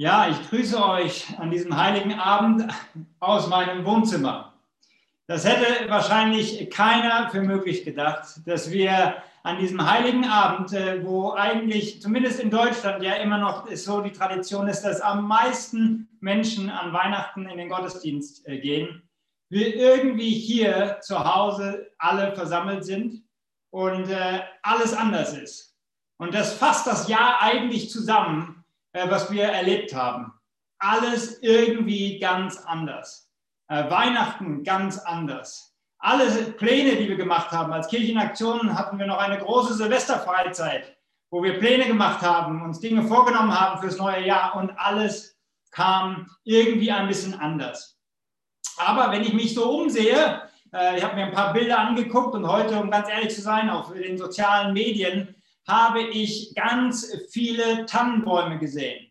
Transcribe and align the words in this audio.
Ja, 0.00 0.30
ich 0.30 0.48
grüße 0.48 0.82
euch 0.82 1.26
an 1.38 1.50
diesem 1.50 1.76
heiligen 1.76 2.14
Abend 2.18 2.72
aus 3.18 3.48
meinem 3.48 3.84
Wohnzimmer. 3.84 4.54
Das 5.26 5.44
hätte 5.44 5.90
wahrscheinlich 5.90 6.70
keiner 6.70 7.28
für 7.28 7.42
möglich 7.42 7.84
gedacht, 7.84 8.40
dass 8.46 8.70
wir 8.70 9.16
an 9.42 9.58
diesem 9.58 9.86
heiligen 9.86 10.24
Abend, 10.24 10.72
äh, 10.72 11.04
wo 11.04 11.34
eigentlich 11.34 12.00
zumindest 12.00 12.40
in 12.40 12.50
Deutschland 12.50 13.02
ja 13.02 13.16
immer 13.16 13.36
noch 13.36 13.70
so 13.74 14.00
die 14.00 14.12
Tradition 14.12 14.68
ist, 14.68 14.80
dass 14.80 15.02
am 15.02 15.28
meisten 15.28 16.08
Menschen 16.20 16.70
an 16.70 16.94
Weihnachten 16.94 17.46
in 17.46 17.58
den 17.58 17.68
Gottesdienst 17.68 18.48
äh, 18.48 18.58
gehen, 18.58 19.02
wir 19.50 19.76
irgendwie 19.76 20.32
hier 20.32 20.96
zu 21.02 21.22
Hause 21.22 21.90
alle 21.98 22.34
versammelt 22.34 22.86
sind 22.86 23.22
und 23.68 24.08
äh, 24.08 24.40
alles 24.62 24.94
anders 24.94 25.36
ist. 25.36 25.76
Und 26.16 26.32
das 26.32 26.54
fasst 26.54 26.86
das 26.86 27.06
Jahr 27.06 27.42
eigentlich 27.42 27.90
zusammen, 27.90 28.59
was 28.92 29.30
wir 29.30 29.44
erlebt 29.44 29.94
haben. 29.94 30.32
Alles 30.78 31.40
irgendwie 31.42 32.18
ganz 32.18 32.58
anders. 32.58 33.30
Äh, 33.68 33.90
Weihnachten 33.90 34.64
ganz 34.64 34.98
anders. 34.98 35.74
Alle 35.98 36.26
Pläne, 36.52 36.96
die 36.96 37.08
wir 37.08 37.16
gemacht 37.16 37.50
haben, 37.50 37.72
als 37.72 37.88
Kirchenaktionen 37.88 38.76
hatten 38.76 38.98
wir 38.98 39.06
noch 39.06 39.18
eine 39.18 39.38
große 39.38 39.74
Silvesterfreizeit, 39.74 40.96
wo 41.30 41.42
wir 41.42 41.58
Pläne 41.58 41.86
gemacht 41.86 42.22
haben, 42.22 42.62
uns 42.62 42.80
Dinge 42.80 43.02
vorgenommen 43.02 43.58
haben 43.58 43.80
fürs 43.80 43.98
neue 43.98 44.26
Jahr 44.26 44.56
und 44.56 44.70
alles 44.78 45.38
kam 45.70 46.26
irgendwie 46.42 46.90
ein 46.90 47.06
bisschen 47.06 47.38
anders. 47.38 47.98
Aber 48.78 49.12
wenn 49.12 49.22
ich 49.22 49.34
mich 49.34 49.54
so 49.54 49.70
umsehe, 49.70 50.42
äh, 50.72 50.96
ich 50.96 51.04
habe 51.04 51.16
mir 51.16 51.26
ein 51.26 51.32
paar 51.32 51.52
Bilder 51.52 51.78
angeguckt 51.78 52.34
und 52.34 52.48
heute, 52.48 52.80
um 52.80 52.90
ganz 52.90 53.08
ehrlich 53.08 53.34
zu 53.34 53.42
sein, 53.42 53.68
auf 53.68 53.92
den 53.92 54.16
sozialen 54.16 54.72
Medien 54.72 55.34
habe 55.70 56.02
ich 56.02 56.54
ganz 56.54 57.12
viele 57.30 57.86
Tannenbäume 57.86 58.58
gesehen. 58.58 59.10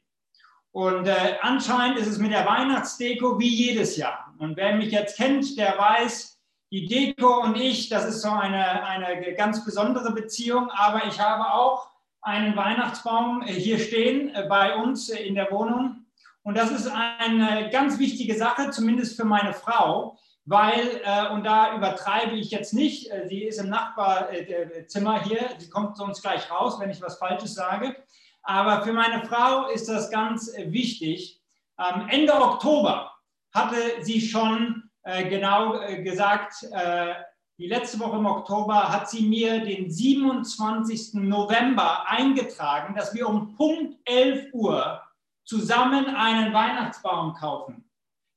Und 0.71 1.07
äh, 1.07 1.37
anscheinend 1.41 1.97
ist 1.97 2.07
es 2.07 2.19
mit 2.19 2.31
der 2.31 2.45
Weihnachtsdeko 2.45 3.39
wie 3.39 3.47
jedes 3.47 3.97
Jahr. 3.97 4.33
Und 4.37 4.55
wer 4.57 4.75
mich 4.75 4.91
jetzt 4.91 5.17
kennt, 5.17 5.57
der 5.57 5.77
weiß, 5.77 6.39
die 6.71 6.85
Deko 6.85 7.41
und 7.41 7.55
ich, 7.57 7.89
das 7.89 8.05
ist 8.05 8.21
so 8.21 8.29
eine, 8.29 8.83
eine 8.83 9.33
ganz 9.33 9.65
besondere 9.65 10.11
Beziehung. 10.11 10.69
Aber 10.69 11.05
ich 11.07 11.19
habe 11.19 11.51
auch 11.51 11.89
einen 12.21 12.55
Weihnachtsbaum 12.55 13.41
äh, 13.41 13.53
hier 13.53 13.79
stehen 13.79 14.33
äh, 14.35 14.45
bei 14.47 14.75
uns 14.75 15.09
in 15.09 15.35
der 15.35 15.51
Wohnung. 15.51 16.05
Und 16.43 16.57
das 16.57 16.71
ist 16.71 16.87
eine 16.87 17.69
ganz 17.71 17.99
wichtige 17.99 18.35
Sache, 18.35 18.71
zumindest 18.71 19.15
für 19.17 19.25
meine 19.25 19.53
Frau, 19.53 20.17
weil, 20.49 21.01
äh, 21.03 21.31
und 21.31 21.45
da 21.45 21.75
übertreibe 21.75 22.35
ich 22.35 22.49
jetzt 22.49 22.73
nicht, 22.73 23.11
äh, 23.11 23.27
sie 23.27 23.43
ist 23.43 23.59
im 23.59 23.69
Nachbarzimmer 23.69 25.21
hier, 25.23 25.47
sie 25.59 25.69
kommt 25.69 25.95
sonst 25.95 26.23
gleich 26.23 26.49
raus, 26.49 26.79
wenn 26.79 26.89
ich 26.89 27.01
was 27.01 27.19
Falsches 27.19 27.53
sage. 27.53 27.95
Aber 28.41 28.81
für 28.81 28.93
meine 28.93 29.23
Frau 29.25 29.67
ist 29.67 29.87
das 29.87 30.09
ganz 30.09 30.51
äh, 30.55 30.71
wichtig. 30.71 31.39
Ähm, 31.77 32.07
Ende 32.09 32.33
Oktober 32.33 33.11
hatte 33.53 33.77
sie 34.01 34.21
schon 34.21 34.89
äh, 35.03 35.29
genau 35.29 35.81
äh, 35.81 36.01
gesagt, 36.01 36.63
äh, 36.71 37.13
die 37.59 37.67
letzte 37.67 37.99
Woche 37.99 38.17
im 38.17 38.25
Oktober 38.25 38.89
hat 38.89 39.07
sie 39.07 39.27
mir 39.27 39.63
den 39.63 39.91
27. 39.91 41.15
November 41.15 42.09
eingetragen, 42.09 42.95
dass 42.95 43.13
wir 43.13 43.27
um 43.27 43.55
Punkt 43.55 43.97
11 44.05 44.53
Uhr 44.53 45.01
zusammen 45.43 46.07
einen 46.07 46.53
Weihnachtsbaum 46.53 47.35
kaufen. 47.35 47.88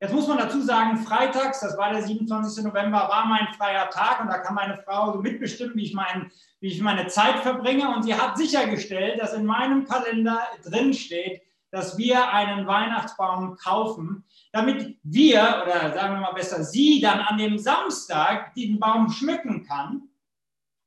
Jetzt 0.02 0.14
muss 0.14 0.26
man 0.26 0.38
dazu 0.38 0.60
sagen, 0.60 0.98
freitags, 0.98 1.60
das 1.60 1.78
war 1.78 1.92
der 1.92 2.02
27. 2.02 2.64
November, 2.64 3.08
war 3.08 3.24
mein 3.26 3.46
freier 3.56 3.88
Tag 3.88 4.20
und 4.20 4.26
da 4.26 4.38
kann 4.38 4.56
meine 4.56 4.76
Frau 4.78 5.12
so 5.12 5.20
mitbestimmen, 5.20 5.76
wie 5.76 5.84
ich, 5.84 5.94
mein, 5.94 6.32
wie 6.58 6.72
ich 6.72 6.80
meine 6.80 7.06
Zeit 7.06 7.38
verbringe. 7.38 7.88
Und 7.88 8.02
sie 8.02 8.16
hat 8.16 8.36
sichergestellt, 8.36 9.20
dass 9.20 9.32
in 9.32 9.46
meinem 9.46 9.86
Kalender 9.86 10.40
drin 10.64 10.92
steht, 10.92 11.42
dass 11.70 11.96
wir 11.98 12.32
einen 12.32 12.66
Weihnachtsbaum 12.66 13.54
kaufen, 13.54 14.24
damit 14.50 14.98
wir, 15.04 15.62
oder 15.62 15.94
sagen 15.94 16.14
wir 16.14 16.20
mal 16.20 16.32
besser, 16.32 16.64
sie 16.64 17.00
dann 17.00 17.20
an 17.20 17.38
dem 17.38 17.56
Samstag 17.56 18.54
diesen 18.54 18.80
Baum 18.80 19.08
schmücken 19.08 19.64
kann 19.64 20.08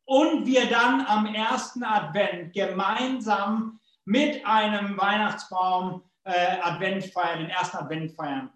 und 0.04 0.46
wir 0.46 0.70
dann 0.70 1.06
am 1.06 1.26
ersten 1.26 1.86
Advent 1.86 2.52
gemeinsam 2.52 3.80
mit 4.04 4.46
einem 4.46 4.98
Weihnachtsbaum 4.98 6.04
äh, 6.26 6.58
Advent 6.62 7.06
feiern, 7.06 7.40
den 7.40 7.50
ersten 7.50 7.78
Advent 7.78 8.12
feiern. 8.12 8.50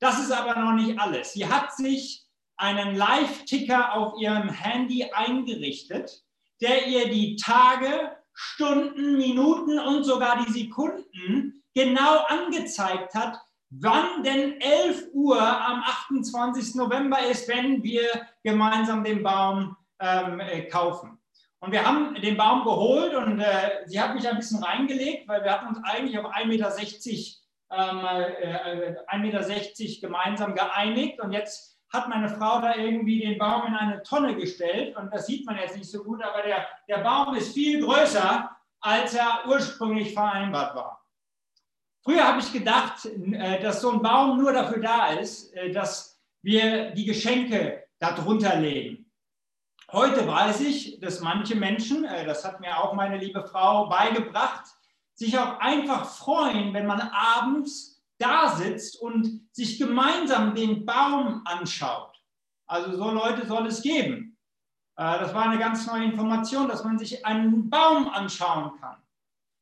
Das 0.00 0.18
ist 0.18 0.32
aber 0.32 0.58
noch 0.58 0.72
nicht 0.72 0.98
alles. 0.98 1.34
Sie 1.34 1.46
hat 1.46 1.74
sich 1.76 2.26
einen 2.56 2.96
Live-Ticker 2.96 3.94
auf 3.94 4.18
ihrem 4.18 4.48
Handy 4.48 5.04
eingerichtet, 5.04 6.24
der 6.60 6.86
ihr 6.86 7.10
die 7.10 7.36
Tage, 7.36 8.16
Stunden, 8.32 9.18
Minuten 9.18 9.78
und 9.78 10.04
sogar 10.04 10.44
die 10.44 10.52
Sekunden 10.52 11.62
genau 11.74 12.24
angezeigt 12.28 13.14
hat, 13.14 13.38
wann 13.70 14.22
denn 14.22 14.60
11 14.60 15.08
Uhr 15.12 15.40
am 15.40 15.82
28. 15.82 16.74
November 16.74 17.18
ist, 17.26 17.48
wenn 17.48 17.82
wir 17.82 18.08
gemeinsam 18.42 19.04
den 19.04 19.22
Baum 19.22 19.76
ähm, 20.00 20.40
äh, 20.40 20.62
kaufen. 20.62 21.18
Und 21.60 21.72
wir 21.72 21.84
haben 21.84 22.14
den 22.14 22.36
Baum 22.38 22.64
geholt 22.64 23.14
und 23.14 23.38
äh, 23.40 23.82
sie 23.86 24.00
hat 24.00 24.14
mich 24.14 24.26
ein 24.26 24.36
bisschen 24.36 24.62
reingelegt, 24.62 25.28
weil 25.28 25.44
wir 25.44 25.52
hatten 25.52 25.68
uns 25.68 25.78
eigentlich 25.84 26.18
auf 26.18 26.32
1,60 26.32 26.46
Meter 26.46 26.70
1,60 27.70 29.18
Meter 29.20 30.00
gemeinsam 30.00 30.54
geeinigt 30.54 31.20
und 31.20 31.32
jetzt 31.32 31.78
hat 31.92 32.08
meine 32.08 32.28
Frau 32.28 32.60
da 32.60 32.76
irgendwie 32.76 33.20
den 33.20 33.38
Baum 33.38 33.66
in 33.66 33.74
eine 33.74 34.02
Tonne 34.02 34.36
gestellt 34.36 34.96
und 34.96 35.12
das 35.12 35.26
sieht 35.26 35.44
man 35.46 35.56
jetzt 35.56 35.76
nicht 35.76 35.90
so 35.90 36.02
gut, 36.04 36.22
aber 36.22 36.42
der, 36.42 36.66
der 36.88 36.98
Baum 36.98 37.34
ist 37.34 37.52
viel 37.52 37.84
größer, 37.84 38.50
als 38.80 39.14
er 39.14 39.44
ursprünglich 39.46 40.14
vereinbart 40.14 40.74
war. 40.74 41.04
Früher 42.02 42.26
habe 42.26 42.40
ich 42.40 42.52
gedacht, 42.52 43.04
äh, 43.04 43.60
dass 43.60 43.82
so 43.82 43.92
ein 43.92 44.02
Baum 44.02 44.38
nur 44.38 44.52
dafür 44.52 44.80
da 44.80 45.08
ist, 45.08 45.52
äh, 45.54 45.70
dass 45.70 46.20
wir 46.42 46.92
die 46.92 47.04
Geschenke 47.04 47.86
darunter 47.98 48.56
legen. 48.56 49.10
Heute 49.92 50.26
weiß 50.26 50.60
ich, 50.60 51.00
dass 51.00 51.20
manche 51.20 51.56
Menschen, 51.56 52.04
äh, 52.04 52.24
das 52.24 52.44
hat 52.44 52.60
mir 52.60 52.78
auch 52.78 52.94
meine 52.94 53.18
liebe 53.18 53.44
Frau 53.44 53.86
beigebracht, 53.88 54.64
sich 55.20 55.38
auch 55.38 55.58
einfach 55.60 56.06
freuen, 56.06 56.72
wenn 56.72 56.86
man 56.86 56.98
abends 56.98 58.02
da 58.16 58.56
sitzt 58.56 58.98
und 59.02 59.46
sich 59.52 59.78
gemeinsam 59.78 60.54
den 60.54 60.86
Baum 60.86 61.42
anschaut. 61.44 62.18
Also 62.66 62.96
so 62.96 63.10
Leute 63.10 63.46
soll 63.46 63.66
es 63.66 63.82
geben. 63.82 64.38
Äh, 64.96 65.18
das 65.18 65.34
war 65.34 65.42
eine 65.42 65.58
ganz 65.58 65.86
neue 65.86 66.04
Information, 66.04 66.68
dass 66.68 66.84
man 66.84 66.98
sich 66.98 67.26
einen 67.26 67.68
Baum 67.68 68.08
anschauen 68.08 68.80
kann. 68.80 68.96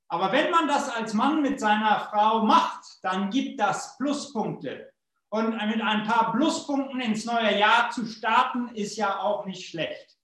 Aber 0.08 0.30
wenn 0.30 0.52
man 0.52 0.68
das 0.68 0.94
als 0.94 1.12
Mann 1.12 1.42
mit 1.42 1.58
seiner 1.58 2.00
Frau 2.08 2.44
macht, 2.44 2.84
dann 3.02 3.28
gibt 3.28 3.58
das 3.58 3.96
Pluspunkte. 3.98 4.92
Und 5.28 5.50
mit 5.50 5.82
ein 5.82 6.04
paar 6.04 6.32
Pluspunkten 6.32 7.00
ins 7.00 7.24
neue 7.24 7.58
Jahr 7.58 7.90
zu 7.90 8.06
starten, 8.06 8.68
ist 8.76 8.96
ja 8.96 9.18
auch 9.18 9.44
nicht 9.44 9.68
schlecht. 9.68 10.16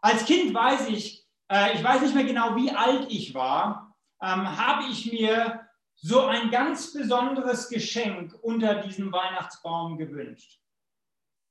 Als 0.00 0.24
Kind 0.24 0.54
weiß 0.54 0.88
ich, 0.88 1.26
äh, 1.52 1.74
ich 1.74 1.84
weiß 1.84 2.00
nicht 2.00 2.14
mehr 2.14 2.24
genau, 2.24 2.56
wie 2.56 2.70
alt 2.70 3.06
ich 3.10 3.34
war, 3.34 3.93
ähm, 4.22 4.56
habe 4.56 4.84
ich 4.90 5.12
mir 5.12 5.60
so 5.96 6.22
ein 6.22 6.50
ganz 6.50 6.92
besonderes 6.92 7.68
Geschenk 7.68 8.34
unter 8.42 8.76
diesem 8.82 9.12
Weihnachtsbaum 9.12 9.96
gewünscht. 9.96 10.60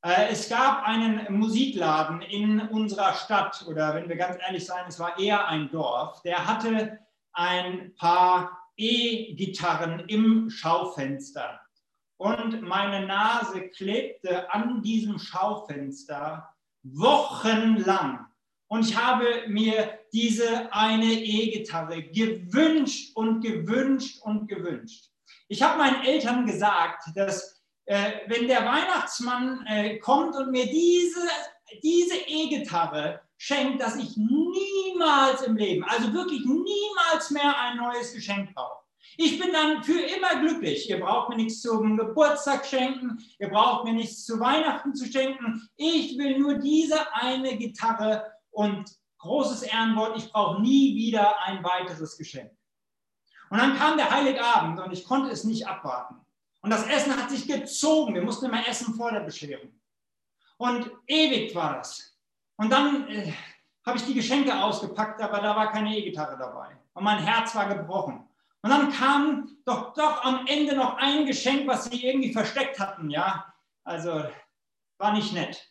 Äh, 0.04 0.30
es 0.32 0.50
gab 0.50 0.84
einen 0.84 1.26
Musikladen 1.38 2.22
in 2.22 2.60
unserer 2.60 3.14
Stadt, 3.14 3.66
oder 3.68 3.96
wenn 3.96 4.10
wir 4.10 4.18
ganz 4.18 4.38
ehrlich 4.46 4.66
sein, 4.66 4.86
es 4.88 5.00
war 5.00 5.18
eher 5.18 5.48
ein 5.48 5.72
Dorf, 5.72 6.22
der 6.24 6.46
hatte 6.46 7.00
ein 7.32 7.96
paar 7.96 8.58
E-Gitarren 8.76 10.02
im 10.08 10.50
Schaufenster. 10.50 11.62
Und 12.18 12.62
meine 12.62 13.06
Nase 13.06 13.70
klebte 13.70 14.52
an 14.54 14.82
diesem 14.82 15.20
Schaufenster 15.20 16.50
wochenlang. 16.84 18.26
Und 18.74 18.90
ich 18.90 18.98
habe 18.98 19.44
mir 19.46 20.00
diese 20.12 20.74
eine 20.74 21.06
E-Gitarre 21.06 22.02
gewünscht 22.02 23.16
und 23.16 23.42
gewünscht 23.42 24.20
und 24.24 24.48
gewünscht. 24.48 25.12
Ich 25.48 25.62
habe 25.62 25.78
meinen 25.78 26.04
Eltern 26.04 26.48
gesagt, 26.48 27.04
dass 27.14 27.62
äh, 27.86 28.14
wenn 28.26 28.48
der 28.48 28.66
Weihnachtsmann 28.66 29.64
äh, 29.68 30.00
kommt 30.00 30.36
und 30.36 30.50
mir 30.50 30.66
diese 30.66 31.22
diese 31.84 32.16
E-Gitarre 32.16 33.22
schenkt, 33.38 33.80
dass 33.80 33.96
ich 33.96 34.18
niemals 34.18 35.44
im 35.44 35.56
Leben, 35.56 35.84
also 35.84 36.12
wirklich 36.12 36.44
niemals 36.44 37.30
mehr 37.30 37.56
ein 37.56 37.78
neues 37.78 38.12
Geschenk 38.12 38.56
brauche. 38.56 38.82
Ich 39.18 39.40
bin 39.40 39.54
dann 39.54 39.84
für 39.84 40.00
immer 40.00 40.40
glücklich. 40.40 40.90
Ihr 40.90 41.00
braucht 41.00 41.30
mir 41.30 41.36
nichts 41.36 41.62
zum 41.62 41.96
Geburtstag 41.96 42.66
schenken, 42.66 43.24
ihr 43.38 43.50
braucht 43.50 43.86
mir 43.86 43.94
nichts 43.94 44.26
zu 44.26 44.40
Weihnachten 44.40 44.96
zu 44.96 45.06
schenken. 45.06 45.70
Ich 45.76 46.18
will 46.18 46.40
nur 46.40 46.56
diese 46.56 47.14
eine 47.14 47.56
Gitarre 47.56 48.34
und 48.54 48.86
großes 49.20 49.64
Ehrenwort, 49.64 50.18
ich 50.18 50.32
brauche 50.32 50.62
nie 50.62 50.96
wieder 50.96 51.42
ein 51.44 51.64
weiteres 51.64 52.18
Geschenk. 52.18 52.52
Und 53.50 53.60
dann 53.60 53.78
kam 53.78 53.98
der 53.98 54.10
Heiligabend 54.10 54.80
und 54.80 54.92
ich 54.92 55.04
konnte 55.04 55.32
es 55.32 55.44
nicht 55.44 55.68
abwarten. 55.68 56.26
Und 56.62 56.70
das 56.70 56.88
Essen 56.88 57.16
hat 57.16 57.30
sich 57.30 57.48
gezogen. 57.48 58.16
Wir 58.16 58.24
mussten 58.24 58.46
immer 58.46 58.68
essen 58.68 58.96
vor 58.96 59.12
der 59.12 59.20
Bescherung. 59.20 59.80
Und 60.58 60.90
ewig 61.08 61.54
war 61.54 61.76
das. 61.76 62.18
Und 62.56 62.72
dann 62.72 63.08
äh, 63.10 63.34
habe 63.86 63.98
ich 63.98 64.06
die 64.06 64.14
Geschenke 64.14 64.56
ausgepackt, 64.56 65.22
aber 65.22 65.40
da 65.40 65.56
war 65.56 65.72
keine 65.72 65.96
E-Gitarre 65.98 66.38
dabei. 66.38 66.78
Und 66.94 67.04
mein 67.04 67.20
Herz 67.20 67.54
war 67.54 67.68
gebrochen. 67.68 68.28
Und 68.62 68.70
dann 68.70 68.92
kam 68.94 69.58
doch, 69.66 69.94
doch 69.94 70.24
am 70.24 70.48
Ende 70.48 70.76
noch 70.76 70.96
ein 70.98 71.26
Geschenk, 71.26 71.68
was 71.68 71.86
sie 71.86 72.06
irgendwie 72.06 72.32
versteckt 72.32 72.80
hatten, 72.80 73.10
ja. 73.10 73.54
Also 73.84 74.24
war 74.98 75.14
nicht 75.14 75.34
nett. 75.34 75.70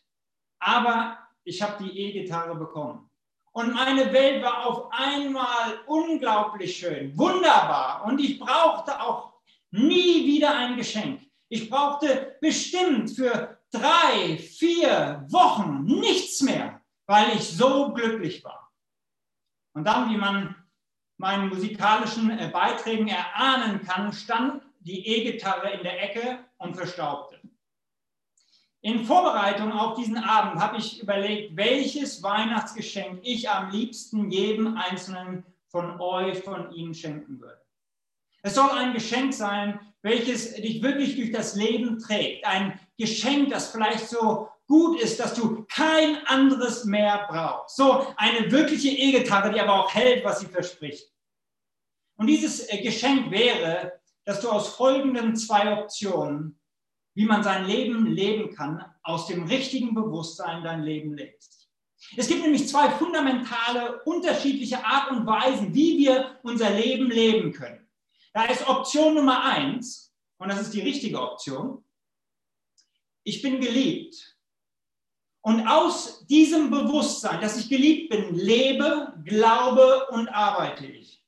Aber 0.58 1.21
ich 1.44 1.60
habe 1.62 1.82
die 1.84 1.98
E-Gitarre 1.98 2.54
bekommen. 2.54 3.08
Und 3.52 3.74
meine 3.74 4.12
Welt 4.12 4.42
war 4.42 4.66
auf 4.66 4.88
einmal 4.92 5.80
unglaublich 5.86 6.76
schön, 6.76 7.16
wunderbar. 7.18 8.04
Und 8.06 8.18
ich 8.18 8.38
brauchte 8.38 8.98
auch 9.00 9.34
nie 9.70 10.26
wieder 10.26 10.56
ein 10.56 10.76
Geschenk. 10.76 11.20
Ich 11.48 11.68
brauchte 11.68 12.36
bestimmt 12.40 13.10
für 13.10 13.58
drei, 13.70 14.38
vier 14.38 15.26
Wochen 15.28 15.84
nichts 15.84 16.40
mehr, 16.40 16.80
weil 17.06 17.36
ich 17.36 17.42
so 17.42 17.92
glücklich 17.92 18.42
war. 18.42 18.72
Und 19.74 19.84
dann, 19.84 20.10
wie 20.10 20.16
man 20.16 20.54
meinen 21.18 21.50
musikalischen 21.50 22.30
äh, 22.30 22.48
Beiträgen 22.48 23.08
erahnen 23.08 23.82
kann, 23.82 24.12
stand 24.12 24.62
die 24.80 25.06
E-Gitarre 25.06 25.70
in 25.72 25.82
der 25.82 26.02
Ecke 26.02 26.38
und 26.56 26.74
verstaubte. 26.74 27.41
In 28.84 29.04
Vorbereitung 29.04 29.72
auf 29.72 29.96
diesen 29.96 30.18
Abend 30.18 30.60
habe 30.60 30.78
ich 30.78 31.00
überlegt, 31.00 31.56
welches 31.56 32.20
Weihnachtsgeschenk 32.20 33.20
ich 33.22 33.48
am 33.48 33.70
liebsten 33.70 34.28
jedem 34.30 34.76
Einzelnen 34.76 35.44
von 35.68 36.00
euch, 36.00 36.40
von 36.40 36.72
Ihnen 36.72 36.92
schenken 36.92 37.40
würde. 37.40 37.62
Es 38.42 38.56
soll 38.56 38.70
ein 38.70 38.92
Geschenk 38.92 39.32
sein, 39.34 39.78
welches 40.02 40.56
dich 40.56 40.82
wirklich 40.82 41.14
durch 41.14 41.30
das 41.30 41.54
Leben 41.54 42.00
trägt. 42.00 42.44
Ein 42.44 42.78
Geschenk, 42.98 43.50
das 43.50 43.70
vielleicht 43.70 44.08
so 44.08 44.48
gut 44.66 45.00
ist, 45.00 45.20
dass 45.20 45.34
du 45.34 45.64
kein 45.72 46.26
anderes 46.26 46.84
mehr 46.84 47.26
brauchst. 47.30 47.76
So 47.76 48.12
eine 48.16 48.50
wirkliche 48.50 48.88
E-Gitarre, 48.88 49.52
die 49.52 49.60
aber 49.60 49.84
auch 49.84 49.94
hält, 49.94 50.24
was 50.24 50.40
sie 50.40 50.46
verspricht. 50.46 51.08
Und 52.16 52.26
dieses 52.26 52.68
äh, 52.68 52.82
Geschenk 52.82 53.30
wäre, 53.30 54.00
dass 54.24 54.40
du 54.40 54.48
aus 54.50 54.74
folgenden 54.74 55.36
zwei 55.36 55.72
Optionen, 55.80 56.58
wie 57.14 57.26
man 57.26 57.42
sein 57.42 57.66
Leben 57.66 58.06
leben 58.06 58.54
kann, 58.54 58.84
aus 59.02 59.26
dem 59.26 59.44
richtigen 59.44 59.94
Bewusstsein 59.94 60.62
dein 60.62 60.82
Leben 60.82 61.14
lebst. 61.14 61.68
Es 62.16 62.28
gibt 62.28 62.42
nämlich 62.42 62.68
zwei 62.68 62.90
fundamentale, 62.90 64.02
unterschiedliche 64.04 64.84
Art 64.84 65.10
und 65.10 65.26
Weisen, 65.26 65.74
wie 65.74 65.98
wir 65.98 66.38
unser 66.42 66.70
Leben 66.70 67.10
leben 67.10 67.52
können. 67.52 67.88
Da 68.32 68.44
ist 68.44 68.66
Option 68.66 69.14
Nummer 69.14 69.44
eins, 69.44 70.12
und 70.38 70.48
das 70.48 70.60
ist 70.60 70.74
die 70.74 70.80
richtige 70.80 71.20
Option. 71.20 71.84
Ich 73.24 73.42
bin 73.42 73.60
geliebt. 73.60 74.36
Und 75.42 75.66
aus 75.66 76.26
diesem 76.26 76.70
Bewusstsein, 76.70 77.40
dass 77.40 77.56
ich 77.56 77.68
geliebt 77.68 78.10
bin, 78.10 78.34
lebe, 78.34 79.14
glaube 79.24 80.08
und 80.10 80.28
arbeite 80.28 80.86
ich. 80.86 81.24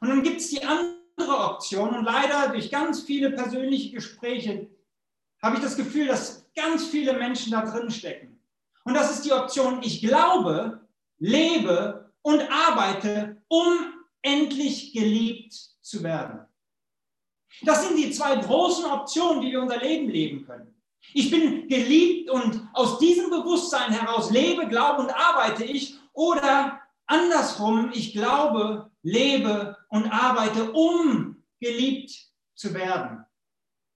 Und 0.00 0.08
dann 0.08 0.22
gibt 0.22 0.40
es 0.40 0.50
die 0.50 0.62
andere 0.64 0.95
Option 1.18 1.96
und 1.96 2.04
leider 2.04 2.48
durch 2.48 2.70
ganz 2.70 3.02
viele 3.02 3.30
persönliche 3.30 3.90
Gespräche 3.90 4.68
habe 5.42 5.56
ich 5.56 5.62
das 5.62 5.76
Gefühl, 5.76 6.06
dass 6.06 6.46
ganz 6.54 6.86
viele 6.86 7.14
Menschen 7.14 7.52
da 7.52 7.62
drin 7.62 7.90
stecken. 7.90 8.40
Und 8.84 8.94
das 8.94 9.10
ist 9.10 9.24
die 9.24 9.32
Option, 9.32 9.82
ich 9.82 10.00
glaube, 10.00 10.86
lebe 11.18 12.12
und 12.22 12.40
arbeite, 12.50 13.42
um 13.48 13.92
endlich 14.22 14.92
geliebt 14.92 15.54
zu 15.80 16.02
werden. 16.02 16.40
Das 17.62 17.86
sind 17.86 17.96
die 17.96 18.10
zwei 18.10 18.36
großen 18.36 18.84
Optionen, 18.84 19.42
wie 19.42 19.52
wir 19.52 19.62
unser 19.62 19.78
Leben 19.78 20.08
leben 20.08 20.44
können. 20.44 20.74
Ich 21.14 21.30
bin 21.30 21.68
geliebt 21.68 22.30
und 22.30 22.68
aus 22.74 22.98
diesem 22.98 23.30
Bewusstsein 23.30 23.92
heraus 23.92 24.30
lebe, 24.30 24.66
glaube 24.68 25.02
und 25.02 25.10
arbeite 25.10 25.64
ich. 25.64 25.96
Oder 26.12 26.80
andersrum, 27.06 27.90
ich 27.92 28.12
glaube, 28.12 28.90
lebe 29.02 29.76
und 29.88 30.06
arbeite, 30.06 30.72
um 30.72 31.42
geliebt 31.60 32.12
zu 32.54 32.74
werden. 32.74 33.24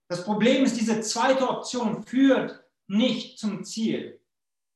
Das 0.09 0.23
Problem 0.25 0.65
ist, 0.65 0.79
diese 0.79 1.01
zweite 1.01 1.49
Option 1.49 2.03
führt 2.03 2.63
nicht 2.87 3.39
zum 3.39 3.63
Ziel. 3.63 4.19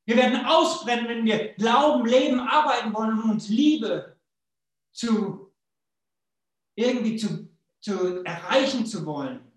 Wir 0.08 0.18
werden 0.18 0.46
ausbrennen, 0.46 1.08
wenn 1.08 1.26
wir 1.26 1.54
glauben, 1.56 2.06
leben, 2.06 2.40
arbeiten 2.40 2.94
wollen, 2.94 3.20
um 3.22 3.32
uns 3.32 3.50
Liebe 3.50 4.18
zu 4.94 5.52
irgendwie 6.76 7.16
zu, 7.16 7.50
zu 7.82 8.24
erreichen 8.24 8.86
zu 8.86 9.06
wollen, 9.06 9.52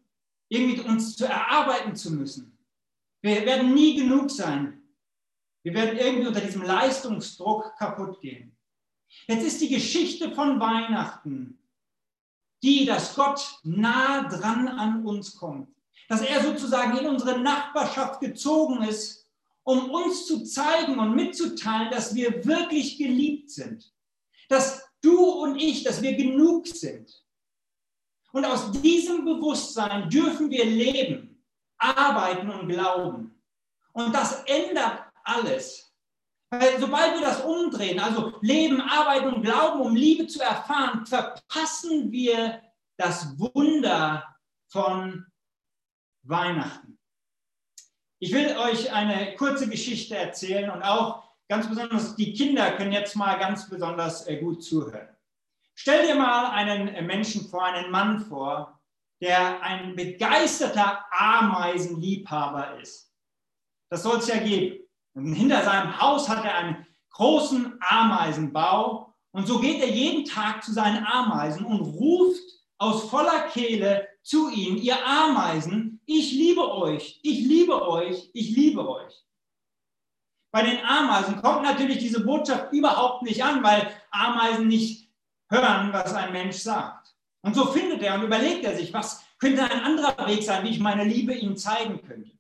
irgendwie 0.49 0.81
uns 0.81 1.17
zu 1.17 1.27
erarbeiten 1.27 1.95
zu 1.95 2.13
müssen. 2.13 2.59
Wir 3.23 3.45
werden 3.45 3.75
nie 3.75 3.97
genug 3.97 4.31
sein. 4.31 4.83
Wir 5.65 5.75
werden 5.75 5.99
irgendwie 5.99 6.29
unter 6.29 6.41
diesem 6.41 6.63
Leistungsdruck 6.63 7.77
kaputt 7.77 8.21
gehen. 8.21 8.57
Jetzt 9.27 9.45
ist 9.45 9.61
die 9.61 9.69
Geschichte 9.69 10.33
von 10.33 10.61
Weihnachten 10.61 11.59
die, 12.63 12.87
dass 12.87 13.15
Gott 13.15 13.61
nah 13.63 14.29
dran 14.29 14.69
an 14.69 15.05
uns 15.05 15.37
kommt. 15.37 15.69
Dass 16.09 16.23
er 16.23 16.43
sozusagen 16.43 16.97
in 16.99 17.07
unsere 17.07 17.39
Nachbarschaft 17.39 18.21
gezogen 18.21 18.83
ist, 18.83 19.27
um 19.63 19.91
uns 19.91 20.27
zu 20.27 20.45
zeigen 20.45 20.99
und 20.99 21.15
mitzuteilen, 21.15 21.91
dass 21.91 22.15
wir 22.15 22.45
wirklich 22.45 22.97
geliebt 22.97 23.51
sind. 23.51 23.93
Dass 24.49 24.89
du 25.03 25.23
und 25.23 25.57
ich, 25.57 25.85
dass 25.85 26.01
wir 26.01 26.17
genug 26.17 26.67
sind. 26.67 27.23
Und 28.33 28.45
aus 28.45 28.71
diesem 28.73 29.25
Bewusstsein 29.25 30.09
dürfen 30.09 30.51
wir 30.51 30.65
leben, 30.65 31.45
arbeiten 31.77 32.51
und 32.51 32.69
glauben. 32.69 33.43
Und 33.93 34.15
das 34.15 34.43
ändert 34.45 35.03
alles. 35.25 35.88
Weil 36.51 36.81
sobald 36.81 37.15
wir 37.15 37.21
das 37.21 37.43
umdrehen, 37.43 38.01
also 38.01 38.39
Leben, 38.41 38.81
Arbeiten 38.81 39.35
und 39.35 39.43
Glauben, 39.43 39.81
um 39.81 39.95
Liebe 39.95 40.27
zu 40.27 40.41
erfahren, 40.41 41.05
verpassen 41.05 42.11
wir 42.11 42.63
das 42.97 43.39
Wunder 43.39 44.37
von 44.71 45.27
Weihnachten. 46.23 46.99
Ich 48.21 48.33
will 48.33 48.57
euch 48.57 48.93
eine 48.93 49.37
kurze 49.37 49.69
Geschichte 49.69 50.17
erzählen 50.17 50.71
und 50.71 50.83
auch 50.83 51.29
ganz 51.49 51.69
besonders 51.69 52.17
die 52.17 52.33
Kinder 52.33 52.73
können 52.73 52.93
jetzt 52.93 53.15
mal 53.15 53.39
ganz 53.39 53.69
besonders 53.69 54.27
äh, 54.27 54.39
gut 54.39 54.65
zuhören. 54.65 55.09
Stell 55.75 56.07
dir 56.07 56.17
mal 56.17 56.51
einen 56.51 57.07
Menschen 57.07 57.49
vor, 57.49 57.65
einen 57.65 57.91
Mann 57.91 58.19
vor, 58.27 58.81
der 59.21 59.63
ein 59.63 59.95
begeisterter 59.95 61.05
Ameisenliebhaber 61.11 62.81
ist. 62.81 63.15
Das 63.91 64.03
soll 64.03 64.19
es 64.19 64.29
ja 64.29 64.39
geben. 64.39 64.88
Und 65.19 65.35
hinter 65.35 65.65
seinem 65.65 66.01
Haus 66.01 66.29
hat 66.29 66.45
er 66.45 66.55
einen 66.55 66.87
großen 67.11 67.77
Ameisenbau. 67.81 69.15
Und 69.33 69.49
so 69.49 69.59
geht 69.59 69.81
er 69.81 69.91
jeden 69.91 70.25
Tag 70.25 70.63
zu 70.63 70.73
seinen 70.73 71.05
Ameisen 71.05 71.67
und 71.67 71.81
ruft 71.81 72.43
aus 72.79 73.11
voller 73.11 73.49
Kehle 73.49 74.09
zu 74.23 74.51
ihnen, 74.51 74.77
ihr 74.79 75.05
Ameisen, 75.05 76.01
ich 76.07 76.33
liebe 76.33 76.73
euch, 76.73 77.19
ich 77.23 77.41
liebe 77.41 77.89
euch, 77.89 78.31
ich 78.33 78.51
liebe 78.51 78.89
euch. 78.89 79.25
Bei 80.53 80.63
den 80.63 80.85
Ameisen 80.85 81.43
kommt 81.43 81.63
natürlich 81.63 81.99
diese 81.99 82.25
Botschaft 82.25 82.73
überhaupt 82.73 83.23
nicht 83.23 83.43
an, 83.43 83.63
weil 83.63 83.91
Ameisen 84.11 84.69
nicht 84.69 85.11
hören, 85.51 85.93
was 85.93 86.15
ein 86.15 86.33
Mensch 86.33 86.57
sagt. 86.57 87.15
Und 87.43 87.55
so 87.55 87.67
findet 87.67 88.03
er 88.03 88.15
und 88.15 88.23
überlegt 88.23 88.65
er 88.65 88.77
sich, 88.77 88.93
was 88.93 89.25
könnte 89.39 89.65
ein 89.65 89.81
anderer 89.81 90.27
Weg 90.29 90.43
sein, 90.43 90.65
wie 90.65 90.71
ich 90.71 90.81
meine 90.81 91.05
Liebe 91.05 91.35
ihm 91.35 91.57
zeigen 91.57 92.01
könnte 92.07 92.38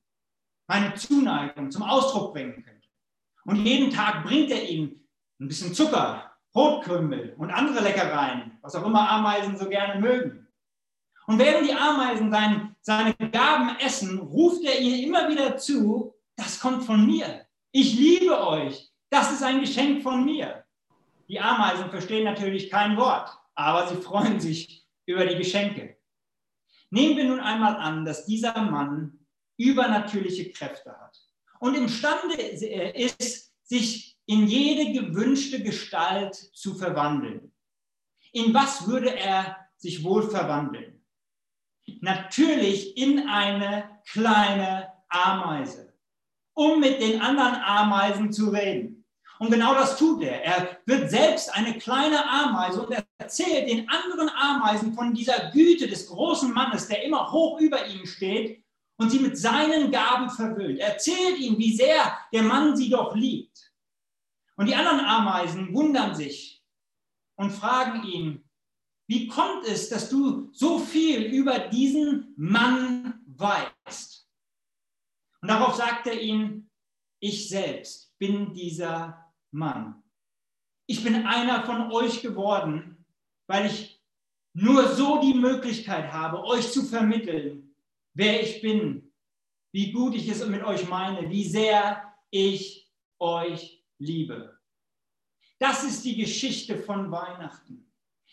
meine 0.68 0.94
Zuneigung 0.94 1.70
zum 1.70 1.82
Ausdruck 1.82 2.34
bringen 2.34 2.62
könnte. 2.64 2.88
Und 3.44 3.64
jeden 3.64 3.90
Tag 3.90 4.24
bringt 4.24 4.50
er 4.50 4.68
ihnen 4.68 5.08
ein 5.40 5.48
bisschen 5.48 5.74
Zucker, 5.74 6.30
Brotkrümel 6.52 7.34
und 7.38 7.50
andere 7.50 7.82
Leckereien, 7.82 8.58
was 8.60 8.74
auch 8.74 8.86
immer 8.86 9.08
Ameisen 9.10 9.56
so 9.56 9.68
gerne 9.68 10.00
mögen. 10.00 10.46
Und 11.26 11.38
während 11.38 11.68
die 11.68 11.74
Ameisen 11.74 12.30
sein, 12.30 12.76
seine 12.80 13.14
Gaben 13.14 13.76
essen, 13.80 14.18
ruft 14.18 14.64
er 14.64 14.80
ihnen 14.80 15.04
immer 15.04 15.28
wieder 15.28 15.56
zu, 15.56 16.14
das 16.36 16.60
kommt 16.60 16.84
von 16.84 17.04
mir. 17.04 17.46
Ich 17.72 17.98
liebe 17.98 18.46
euch. 18.46 18.90
Das 19.10 19.32
ist 19.32 19.42
ein 19.42 19.60
Geschenk 19.60 20.02
von 20.02 20.24
mir. 20.24 20.64
Die 21.28 21.40
Ameisen 21.40 21.90
verstehen 21.90 22.24
natürlich 22.24 22.70
kein 22.70 22.96
Wort, 22.96 23.30
aber 23.54 23.86
sie 23.88 23.96
freuen 23.96 24.40
sich 24.40 24.86
über 25.06 25.24
die 25.26 25.36
Geschenke. 25.36 25.96
Nehmen 26.90 27.16
wir 27.16 27.24
nun 27.24 27.40
einmal 27.40 27.76
an, 27.76 28.04
dass 28.04 28.26
dieser 28.26 28.60
Mann 28.62 29.17
übernatürliche 29.58 30.50
Kräfte 30.50 30.90
hat 30.98 31.18
und 31.60 31.74
imstande 31.76 32.34
ist, 32.34 33.52
sich 33.64 34.16
in 34.26 34.46
jede 34.46 34.92
gewünschte 34.92 35.62
Gestalt 35.62 36.34
zu 36.34 36.74
verwandeln. 36.74 37.52
In 38.32 38.54
was 38.54 38.86
würde 38.86 39.14
er 39.14 39.56
sich 39.76 40.04
wohl 40.04 40.30
verwandeln? 40.30 41.04
Natürlich 42.00 42.96
in 42.96 43.28
eine 43.28 44.00
kleine 44.10 44.92
Ameise, 45.08 45.94
um 46.54 46.80
mit 46.80 47.00
den 47.00 47.20
anderen 47.20 47.54
Ameisen 47.56 48.32
zu 48.32 48.50
reden. 48.50 49.06
Und 49.38 49.50
genau 49.50 49.74
das 49.74 49.96
tut 49.96 50.22
er. 50.22 50.44
Er 50.44 50.78
wird 50.84 51.10
selbst 51.10 51.54
eine 51.54 51.78
kleine 51.78 52.28
Ameise 52.28 52.82
und 52.82 52.94
erzählt 53.18 53.68
den 53.68 53.88
anderen 53.88 54.28
Ameisen 54.30 54.92
von 54.94 55.14
dieser 55.14 55.50
Güte 55.50 55.86
des 55.86 56.08
großen 56.08 56.52
Mannes, 56.52 56.88
der 56.88 57.04
immer 57.04 57.30
hoch 57.30 57.60
über 57.60 57.86
ihnen 57.86 58.06
steht 58.06 58.64
und 58.98 59.10
sie 59.10 59.20
mit 59.20 59.38
seinen 59.38 59.90
Gaben 59.90 60.28
verwöhnt. 60.28 60.80
Erzählt 60.80 61.38
ihnen, 61.38 61.58
wie 61.58 61.74
sehr 61.74 62.18
der 62.32 62.42
Mann 62.42 62.76
sie 62.76 62.90
doch 62.90 63.14
liebt. 63.14 63.72
Und 64.56 64.66
die 64.66 64.74
anderen 64.74 65.00
Ameisen 65.00 65.72
wundern 65.72 66.14
sich 66.14 66.62
und 67.36 67.52
fragen 67.52 68.04
ihn, 68.04 68.44
wie 69.06 69.28
kommt 69.28 69.64
es, 69.64 69.88
dass 69.88 70.10
du 70.10 70.50
so 70.52 70.80
viel 70.80 71.22
über 71.32 71.58
diesen 71.60 72.34
Mann 72.36 73.24
weißt? 73.26 74.28
Und 75.40 75.48
darauf 75.48 75.76
sagt 75.76 76.08
er 76.08 76.20
ihn, 76.20 76.68
ich 77.20 77.48
selbst 77.48 78.18
bin 78.18 78.52
dieser 78.52 79.32
Mann. 79.52 80.02
Ich 80.86 81.04
bin 81.04 81.24
einer 81.26 81.64
von 81.64 81.92
euch 81.92 82.20
geworden, 82.20 83.04
weil 83.46 83.66
ich 83.66 84.02
nur 84.54 84.88
so 84.88 85.20
die 85.20 85.34
Möglichkeit 85.34 86.12
habe, 86.12 86.42
euch 86.44 86.72
zu 86.72 86.82
vermitteln, 86.82 87.67
wer 88.18 88.42
ich 88.42 88.60
bin, 88.60 89.12
wie 89.72 89.92
gut 89.92 90.14
ich 90.16 90.28
es 90.28 90.44
mit 90.44 90.64
euch 90.64 90.88
meine, 90.88 91.30
wie 91.30 91.48
sehr 91.48 92.02
ich 92.30 92.90
euch 93.20 93.84
liebe. 93.98 94.58
Das 95.60 95.84
ist 95.84 96.04
die 96.04 96.16
Geschichte 96.16 96.78
von 96.78 97.10
Weihnachten. 97.12 97.88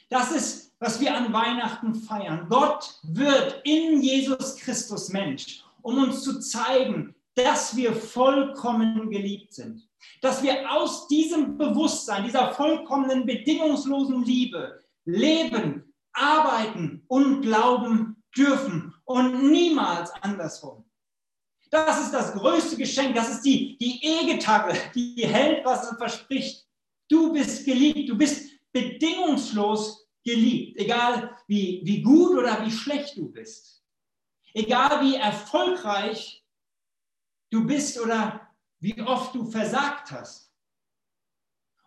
Das 0.09 0.31
ist, 0.31 0.75
was 0.79 0.99
wir 0.99 1.15
an 1.15 1.31
Weihnachten 1.31 1.93
feiern. 1.93 2.47
Gott 2.49 2.99
wird 3.03 3.61
in 3.63 4.01
Jesus 4.01 4.57
Christus 4.57 5.09
Mensch, 5.09 5.63
um 5.83 5.99
uns 5.99 6.23
zu 6.23 6.39
zeigen, 6.39 7.13
dass 7.35 7.75
wir 7.75 7.93
vollkommen 7.93 9.11
geliebt 9.11 9.53
sind. 9.53 9.87
Dass 10.21 10.41
wir 10.41 10.71
aus 10.71 11.07
diesem 11.07 11.57
Bewusstsein, 11.57 12.23
dieser 12.23 12.53
vollkommenen, 12.53 13.25
bedingungslosen 13.25 14.23
Liebe 14.23 14.83
leben, 15.05 15.93
arbeiten 16.13 17.03
und 17.07 17.41
glauben 17.41 18.23
dürfen 18.35 18.94
und 19.05 19.51
niemals 19.51 20.11
andersrum. 20.21 20.83
Das 21.69 22.01
ist 22.01 22.13
das 22.13 22.33
größte 22.33 22.77
Geschenk. 22.77 23.15
Das 23.15 23.29
ist 23.29 23.41
die, 23.41 23.77
die 23.77 24.03
E-Gitarre, 24.03 24.75
die 24.93 25.25
hält, 25.25 25.65
was 25.65 25.89
sie 25.89 25.95
verspricht. 25.95 26.67
Du 27.09 27.33
bist 27.33 27.65
geliebt. 27.65 28.09
Du 28.09 28.17
bist 28.17 28.51
bedingungslos 28.71 30.07
geliebt. 30.23 30.77
Egal 30.77 31.37
wie, 31.47 31.81
wie 31.83 32.01
gut 32.01 32.37
oder 32.37 32.65
wie 32.65 32.71
schlecht 32.71 33.17
du 33.17 33.31
bist. 33.31 33.83
Egal 34.53 35.01
wie 35.01 35.15
erfolgreich 35.15 36.45
du 37.49 37.65
bist 37.65 37.99
oder 37.99 38.47
wie 38.79 39.01
oft 39.01 39.35
du 39.35 39.49
versagt 39.49 40.11
hast. 40.11 40.51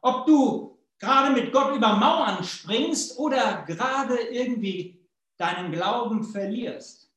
Ob 0.02 0.26
du 0.26 0.78
gerade 0.98 1.32
mit 1.34 1.52
Gott 1.52 1.74
über 1.74 1.96
Mauern 1.96 2.44
springst 2.44 3.18
oder 3.18 3.64
gerade 3.64 4.18
irgendwie 4.18 5.00
deinen 5.36 5.72
Glauben 5.72 6.24
verlierst. 6.24 7.07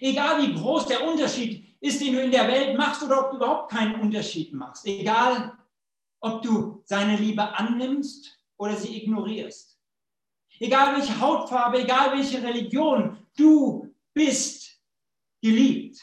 Egal 0.00 0.42
wie 0.42 0.54
groß 0.54 0.86
der 0.86 1.06
Unterschied 1.06 1.76
ist, 1.80 2.00
den 2.00 2.14
du 2.14 2.22
in 2.22 2.30
der 2.30 2.48
Welt 2.48 2.76
machst 2.76 3.02
oder 3.02 3.24
ob 3.24 3.30
du 3.30 3.36
überhaupt 3.36 3.70
keinen 3.70 4.00
Unterschied 4.00 4.52
machst. 4.52 4.86
Egal, 4.86 5.56
ob 6.20 6.42
du 6.42 6.82
seine 6.84 7.16
Liebe 7.16 7.42
annimmst 7.42 8.38
oder 8.56 8.76
sie 8.76 8.96
ignorierst. 9.02 9.78
Egal 10.60 10.96
welche 10.96 11.18
Hautfarbe, 11.20 11.82
egal 11.82 12.16
welche 12.16 12.42
Religion, 12.42 13.16
du 13.36 13.94
bist 14.12 14.80
geliebt. 15.40 16.00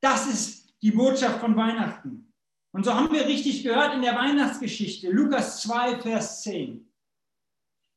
Das 0.00 0.26
ist 0.26 0.74
die 0.80 0.90
Botschaft 0.90 1.40
von 1.40 1.54
Weihnachten. 1.56 2.32
Und 2.72 2.84
so 2.84 2.94
haben 2.94 3.12
wir 3.12 3.26
richtig 3.26 3.62
gehört 3.62 3.94
in 3.94 4.02
der 4.02 4.16
Weihnachtsgeschichte, 4.16 5.10
Lukas 5.10 5.60
2, 5.62 6.00
Vers 6.00 6.42
10. 6.42 6.90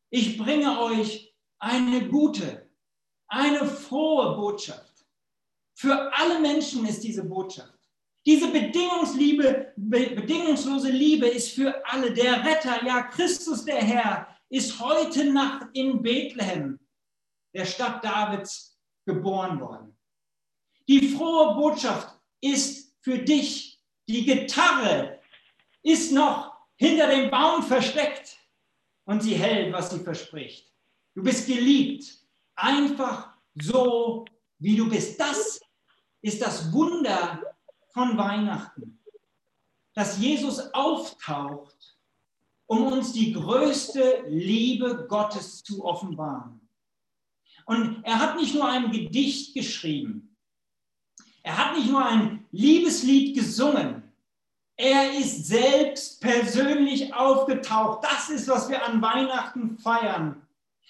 Ich 0.10 0.38
bringe 0.38 0.82
euch 0.82 1.34
eine 1.60 2.08
gute, 2.10 2.70
eine 3.28 3.66
frohe 3.66 4.36
Botschaft. 4.36 4.85
Für 5.76 6.12
alle 6.14 6.40
Menschen 6.40 6.86
ist 6.86 7.04
diese 7.04 7.24
Botschaft. 7.24 7.74
Diese 8.26 8.48
Bedingungsliebe, 8.48 9.74
bedingungslose 9.76 10.90
Liebe 10.90 11.28
ist 11.28 11.52
für 11.52 11.86
alle. 11.86 12.12
Der 12.12 12.44
Retter, 12.44 12.84
ja 12.84 13.04
Christus 13.04 13.66
der 13.66 13.84
Herr, 13.84 14.28
ist 14.50 14.80
heute 14.80 15.32
Nacht 15.32 15.68
in 15.74 16.02
Bethlehem, 16.02 16.80
der 17.54 17.66
Stadt 17.66 18.04
Davids, 18.04 18.80
geboren 19.06 19.60
worden. 19.60 19.96
Die 20.88 21.10
frohe 21.10 21.56
Botschaft 21.56 22.20
ist 22.42 22.96
für 23.02 23.20
dich. 23.20 23.80
Die 24.08 24.26
Gitarre 24.26 25.20
ist 25.84 26.12
noch 26.12 26.56
hinter 26.78 27.08
dem 27.08 27.30
Baum 27.30 27.62
versteckt 27.64 28.38
und 29.06 29.22
sie 29.22 29.36
hält, 29.36 29.74
was 29.74 29.92
sie 29.92 30.00
verspricht. 30.00 30.72
Du 31.14 31.22
bist 31.22 31.48
geliebt, 31.48 32.06
einfach 32.56 33.36
so, 33.56 34.26
wie 34.58 34.76
du 34.76 34.90
bist. 34.90 35.20
Das 35.20 35.62
ist 36.26 36.42
das 36.42 36.74
Wunder 36.74 37.56
von 37.90 38.18
Weihnachten, 38.18 39.00
dass 39.94 40.18
Jesus 40.18 40.74
auftaucht, 40.74 42.00
um 42.66 42.88
uns 42.88 43.14
die 43.14 43.32
größte 43.32 44.26
Liebe 44.28 45.06
Gottes 45.08 45.62
zu 45.64 45.86
offenbaren. 45.86 46.68
Und 47.68 48.04
er 48.04 48.20
hat 48.20 48.38
nicht 48.38 48.56
nur 48.56 48.68
ein 48.68 48.92
Gedicht 48.92 49.54
geschrieben, 49.54 50.36
er 51.44 51.58
hat 51.60 51.78
nicht 51.78 51.92
nur 51.92 52.04
ein 52.04 52.48
Liebeslied 52.52 53.36
gesungen, 53.36 54.12
er 54.78 55.16
ist 55.20 55.46
selbst 55.46 56.20
persönlich 56.22 57.14
aufgetaucht. 57.14 58.04
Das 58.04 58.32
ist, 58.32 58.48
was 58.48 58.68
wir 58.68 58.84
an 58.84 59.00
Weihnachten 59.00 59.78
feiern. 59.78 60.45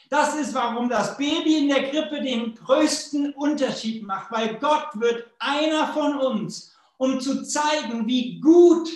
Das 0.09 0.35
ist, 0.35 0.53
warum 0.53 0.87
das 0.87 1.17
Baby 1.17 1.59
in 1.59 1.69
der 1.69 1.89
Krippe 1.89 2.21
den 2.21 2.55
größten 2.55 3.33
Unterschied 3.33 4.03
macht, 4.03 4.31
weil 4.31 4.55
Gott 4.59 4.89
wird 4.93 5.31
einer 5.39 5.87
von 5.87 6.19
uns, 6.19 6.75
um 6.97 7.19
zu 7.19 7.43
zeigen, 7.43 8.05
wie 8.07 8.39
gut 8.39 8.89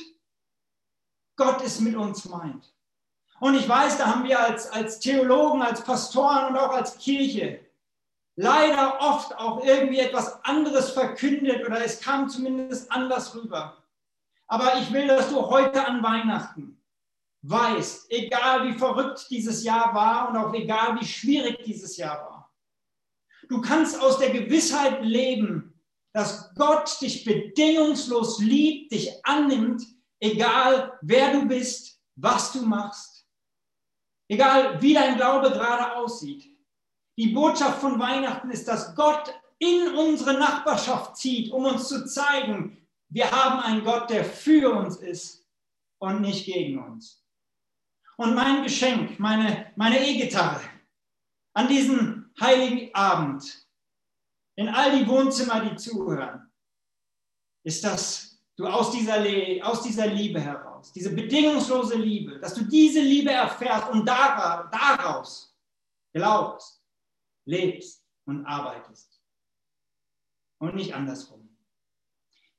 Gott 1.35 1.61
es 1.63 1.79
mit 1.79 1.95
uns 1.95 2.25
meint. 2.25 2.73
Und 3.39 3.55
ich 3.55 3.67
weiß, 3.67 3.97
da 3.97 4.07
haben 4.07 4.25
wir 4.25 4.39
als, 4.39 4.69
als 4.71 4.99
Theologen, 4.99 5.61
als 5.61 5.83
Pastoren 5.83 6.47
und 6.47 6.57
auch 6.57 6.73
als 6.73 6.97
Kirche 6.97 7.61
leider 8.35 9.01
oft 9.01 9.37
auch 9.37 9.63
irgendwie 9.65 9.99
etwas 9.99 10.43
anderes 10.45 10.91
verkündet 10.91 11.65
oder 11.65 11.83
es 11.83 11.99
kam 11.99 12.29
zumindest 12.29 12.91
anders 12.91 13.35
rüber. 13.35 13.77
Aber 14.47 14.75
ich 14.77 14.91
will, 14.93 15.07
dass 15.07 15.29
du 15.29 15.45
heute 15.45 15.85
an 15.85 16.01
Weihnachten 16.01 16.78
weißt, 17.41 18.11
egal 18.11 18.67
wie 18.67 18.77
verrückt 18.77 19.27
dieses 19.29 19.63
Jahr 19.63 19.93
war 19.93 20.29
und 20.29 20.37
auch 20.37 20.53
egal 20.53 20.99
wie 20.99 21.05
schwierig 21.05 21.63
dieses 21.63 21.97
Jahr 21.97 22.19
war, 22.19 22.53
du 23.47 23.61
kannst 23.61 23.99
aus 23.99 24.19
der 24.19 24.31
Gewissheit 24.31 25.03
leben, 25.03 25.79
dass 26.13 26.53
Gott 26.55 26.99
dich 27.01 27.23
bedingungslos 27.23 28.39
liebt, 28.39 28.91
dich 28.91 29.25
annimmt, 29.25 29.83
egal 30.19 30.97
wer 31.01 31.33
du 31.33 31.47
bist, 31.47 32.01
was 32.15 32.51
du 32.51 32.63
machst, 32.63 33.27
egal 34.27 34.81
wie 34.81 34.93
dein 34.93 35.15
Glaube 35.15 35.51
gerade 35.51 35.95
aussieht. 35.95 36.45
Die 37.17 37.27
Botschaft 37.27 37.79
von 37.79 37.99
Weihnachten 37.99 38.49
ist, 38.49 38.67
dass 38.67 38.95
Gott 38.95 39.33
in 39.59 39.93
unsere 39.93 40.33
Nachbarschaft 40.33 41.17
zieht, 41.17 41.51
um 41.51 41.65
uns 41.65 41.87
zu 41.87 42.05
zeigen, 42.05 42.87
wir 43.09 43.29
haben 43.29 43.59
einen 43.59 43.83
Gott, 43.83 44.09
der 44.09 44.23
für 44.23 44.71
uns 44.71 44.97
ist 44.97 45.45
und 45.99 46.21
nicht 46.21 46.45
gegen 46.45 46.81
uns. 46.81 47.25
Und 48.19 48.35
mein 48.35 48.63
Geschenk, 48.63 49.17
meine, 49.17 49.71
meine 49.77 50.05
E-Gitarre, 50.05 50.59
an 51.53 51.69
diesem 51.69 52.29
heiligen 52.37 52.93
Abend, 52.93 53.65
in 54.57 54.67
all 54.67 54.99
die 54.99 55.07
Wohnzimmer, 55.07 55.63
die 55.63 55.77
zuhören, 55.77 56.51
ist, 57.63 57.81
dass 57.81 58.43
du 58.57 58.67
aus 58.67 58.91
dieser, 58.91 59.23
aus 59.65 59.83
dieser 59.83 60.07
Liebe 60.07 60.41
heraus, 60.41 60.91
diese 60.91 61.15
bedingungslose 61.15 61.95
Liebe, 61.95 62.37
dass 62.41 62.55
du 62.55 62.65
diese 62.65 62.99
Liebe 62.99 63.31
erfährst 63.31 63.89
und 63.89 64.05
daraus 64.05 65.57
glaubst, 66.11 66.83
lebst 67.45 68.05
und 68.25 68.45
arbeitest. 68.45 69.17
Und 70.57 70.75
nicht 70.75 70.93
andersrum. 70.93 71.57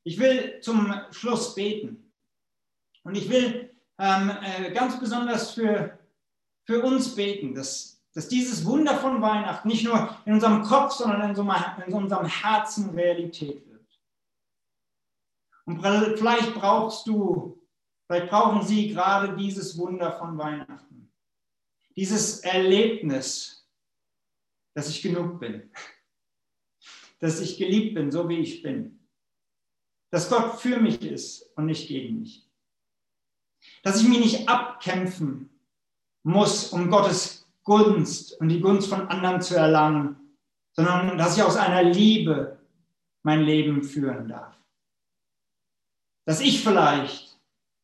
Ich 0.04 0.18
will 0.18 0.58
zum 0.62 0.90
Schluss 1.10 1.54
beten. 1.54 2.14
Und 3.02 3.14
ich 3.14 3.28
will 3.28 3.69
ähm, 4.00 4.30
äh, 4.42 4.72
ganz 4.72 4.98
besonders 4.98 5.52
für, 5.52 5.98
für 6.64 6.82
uns 6.82 7.14
beten, 7.14 7.54
dass, 7.54 8.02
dass 8.14 8.28
dieses 8.28 8.64
Wunder 8.64 8.96
von 8.96 9.20
Weihnachten 9.20 9.68
nicht 9.68 9.84
nur 9.84 10.16
in 10.24 10.32
unserem 10.32 10.62
Kopf, 10.62 10.92
sondern 10.92 11.28
in, 11.28 11.36
so, 11.36 11.42
in 11.86 11.92
unserem 11.92 12.26
Herzen 12.26 12.90
Realität 12.90 13.68
wird. 13.68 13.86
Und 15.66 15.82
vielleicht 15.82 16.54
brauchst 16.54 17.06
du, 17.06 17.62
vielleicht 18.06 18.30
brauchen 18.30 18.66
Sie 18.66 18.88
gerade 18.88 19.36
dieses 19.36 19.76
Wunder 19.76 20.12
von 20.12 20.38
Weihnachten. 20.38 21.12
Dieses 21.94 22.40
Erlebnis, 22.40 23.68
dass 24.74 24.88
ich 24.88 25.02
genug 25.02 25.38
bin. 25.38 25.70
Dass 27.22 27.38
ich 27.38 27.58
geliebt 27.58 27.96
bin, 27.96 28.10
so 28.10 28.26
wie 28.30 28.38
ich 28.38 28.62
bin. 28.62 29.06
Dass 30.10 30.30
Gott 30.30 30.58
für 30.58 30.80
mich 30.80 31.02
ist 31.02 31.42
und 31.54 31.66
nicht 31.66 31.86
gegen 31.86 32.20
mich 32.20 32.49
dass 33.82 34.00
ich 34.00 34.08
mich 34.08 34.20
nicht 34.20 34.48
abkämpfen 34.48 35.50
muss, 36.22 36.68
um 36.72 36.90
Gottes 36.90 37.48
Gunst 37.64 38.40
und 38.40 38.48
die 38.48 38.60
Gunst 38.60 38.88
von 38.88 39.08
anderen 39.08 39.40
zu 39.42 39.56
erlangen, 39.56 40.16
sondern 40.72 41.18
dass 41.18 41.36
ich 41.36 41.42
aus 41.42 41.56
einer 41.56 41.82
Liebe 41.82 42.58
mein 43.22 43.42
Leben 43.42 43.82
führen 43.82 44.28
darf. 44.28 44.56
Dass 46.26 46.40
ich 46.40 46.62
vielleicht 46.62 47.38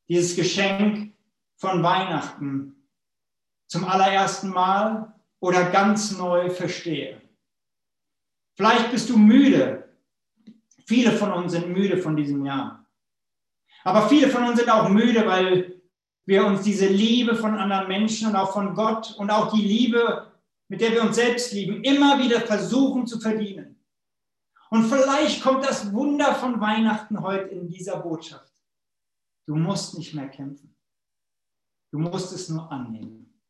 dieses 0.09 0.37
Geschenk 0.37 1.15
von 1.57 1.83
Weihnachten 1.83 2.89
zum 3.69 3.85
allerersten 3.85 4.51
Mal 4.51 5.15
oder 5.41 5.71
ganz 5.71 6.17
neu 6.17 6.51
verstehe. 6.51 7.21
Vielleicht 8.57 8.91
bist 8.91 9.11
du 9.11 9.19
müde. 9.19 9.89
Viele 10.87 11.13
von 11.13 11.33
uns 11.33 11.53
sind 11.53 11.69
müde 11.69 11.99
von 11.99 12.17
diesem 12.17 12.45
Jahr. 12.47 12.86
Aber 13.87 14.09
viele 14.09 14.29
von 14.29 14.43
uns 14.43 14.59
sind 14.59 14.69
auch 14.69 14.89
müde, 14.89 15.25
weil 15.29 15.81
wir 16.25 16.45
uns 16.45 16.63
diese 16.63 16.89
Liebe 16.89 17.37
von 17.37 17.55
anderen 17.55 17.87
Menschen 17.87 18.29
und 18.29 18.35
auch 18.35 18.53
von 18.53 18.75
Gott 18.75 19.15
und 19.17 19.31
auch 19.31 19.53
die 19.55 19.63
Liebe, 19.63 20.33
mit 20.67 20.81
der 20.81 20.91
wir 20.91 21.03
uns 21.03 21.15
selbst 21.15 21.53
lieben, 21.53 21.85
immer 21.85 22.19
wieder 22.19 22.41
versuchen 22.41 23.07
zu 23.07 23.21
verdienen. 23.21 23.81
Und 24.71 24.87
vielleicht 24.87 25.41
kommt 25.41 25.65
das 25.65 25.93
Wunder 25.93 26.35
von 26.35 26.61
Weihnachten 26.61 27.23
heute 27.23 27.51
in 27.51 27.69
dieser 27.69 27.99
Botschaft. 27.99 28.53
Du 29.47 29.55
musst 29.55 29.97
nicht 29.97 30.15
mehr 30.15 30.29
kämpfen. 30.31 30.75
Du 31.93 32.01
musst 32.01 32.33
es 32.33 32.49
nur 32.49 32.73
annehmen. 32.73 33.41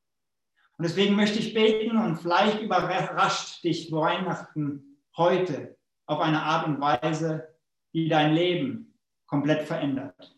Und 0.77 0.83
deswegen 0.83 1.17
möchte 1.17 1.39
ich 1.39 1.55
beten 1.55 1.97
und 1.97 2.19
vielleicht 2.19 2.61
überrascht 2.61 3.65
dich 3.65 3.91
Weihnachten 3.91 4.99
heute 5.17 5.79
auf 6.05 6.21
eine 6.21 6.43
Art 6.43 6.67
und 6.67 6.79
Weise, 6.79 7.49
die 7.95 8.11
dein 8.11 8.35
Leben 8.35 8.96
komplett 9.27 9.67
verändert. 9.67 10.37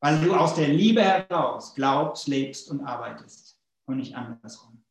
Weil 0.00 0.20
du 0.20 0.34
aus 0.34 0.54
der 0.54 0.68
Liebe 0.68 1.02
heraus 1.02 1.74
glaubst, 1.74 2.28
lebst 2.28 2.70
und 2.70 2.82
arbeitest 2.82 3.60
und 3.86 3.96
nicht 3.96 4.14
andersrum. 4.14 4.84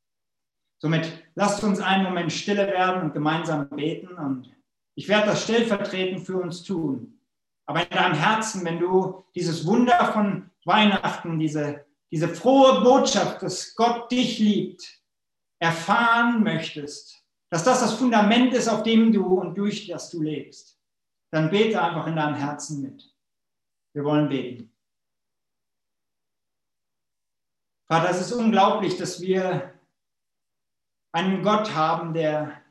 Somit 0.81 1.11
lasst 1.35 1.63
uns 1.63 1.79
einen 1.79 2.03
Moment 2.03 2.31
stille 2.31 2.67
werden 2.67 3.03
und 3.03 3.13
gemeinsam 3.13 3.69
beten. 3.69 4.13
Und 4.17 4.51
ich 4.95 5.07
werde 5.07 5.27
das 5.27 5.43
stellvertretend 5.43 6.25
für 6.25 6.37
uns 6.37 6.63
tun. 6.63 7.19
Aber 7.65 7.83
in 7.83 7.89
deinem 7.89 8.13
Herzen, 8.13 8.63
wenn 8.65 8.79
du 8.79 9.23
dieses 9.33 9.65
Wunder 9.65 10.11
von 10.13 10.51
Weihnachten, 10.65 11.39
diese, 11.39 11.85
diese 12.11 12.27
frohe 12.27 12.81
Botschaft, 12.81 13.41
dass 13.41 13.75
Gott 13.75 14.11
dich 14.11 14.39
liebt, 14.39 15.01
erfahren 15.59 16.43
möchtest, 16.43 17.23
dass 17.49 17.63
das 17.63 17.79
das 17.79 17.93
Fundament 17.93 18.53
ist, 18.53 18.67
auf 18.67 18.83
dem 18.83 19.11
du 19.11 19.25
und 19.39 19.57
durch 19.57 19.87
das 19.87 20.09
du 20.09 20.21
lebst, 20.21 20.79
dann 21.31 21.49
bete 21.49 21.81
einfach 21.81 22.07
in 22.07 22.15
deinem 22.15 22.35
Herzen 22.35 22.81
mit. 22.81 23.14
Wir 23.95 24.03
wollen 24.03 24.27
beten. 24.27 24.69
Vater, 27.87 28.09
es 28.09 28.19
ist 28.19 28.33
unglaublich, 28.33 28.97
dass 28.97 29.21
wir 29.21 29.73
einen 31.13 31.41
Gott 31.41 31.73
haben, 31.73 32.13
der 32.13 32.61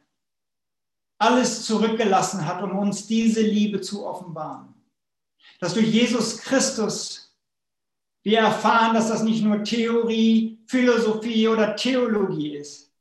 alles 1.19 1.65
zurückgelassen 1.65 2.47
hat, 2.47 2.63
um 2.63 2.77
uns 2.77 3.07
diese 3.07 3.41
Liebe 3.41 3.81
zu 3.81 4.05
offenbaren. 4.05 4.75
Dass 5.61 5.73
durch 5.73 5.87
Jesus 5.87 6.43
Christus 6.43 7.35
wir 8.23 8.41
erfahren, 8.41 8.93
dass 8.93 9.09
das 9.09 9.23
nicht 9.23 9.43
nur 9.43 9.65
Theorie, 9.65 10.63
Philosophie 10.67 11.49
oder 11.49 11.75
Theologie 11.75 12.57
ist, 12.57 12.93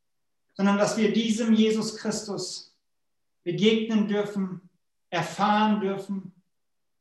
sondern 0.53 0.77
dass 0.77 0.95
wir 0.95 1.11
diesem 1.11 1.53
Jesus 1.53 1.97
Christus 1.97 2.73
begegnen 3.43 4.07
dürfen, 4.07 4.69
erfahren 5.09 5.81
dürfen 5.81 6.32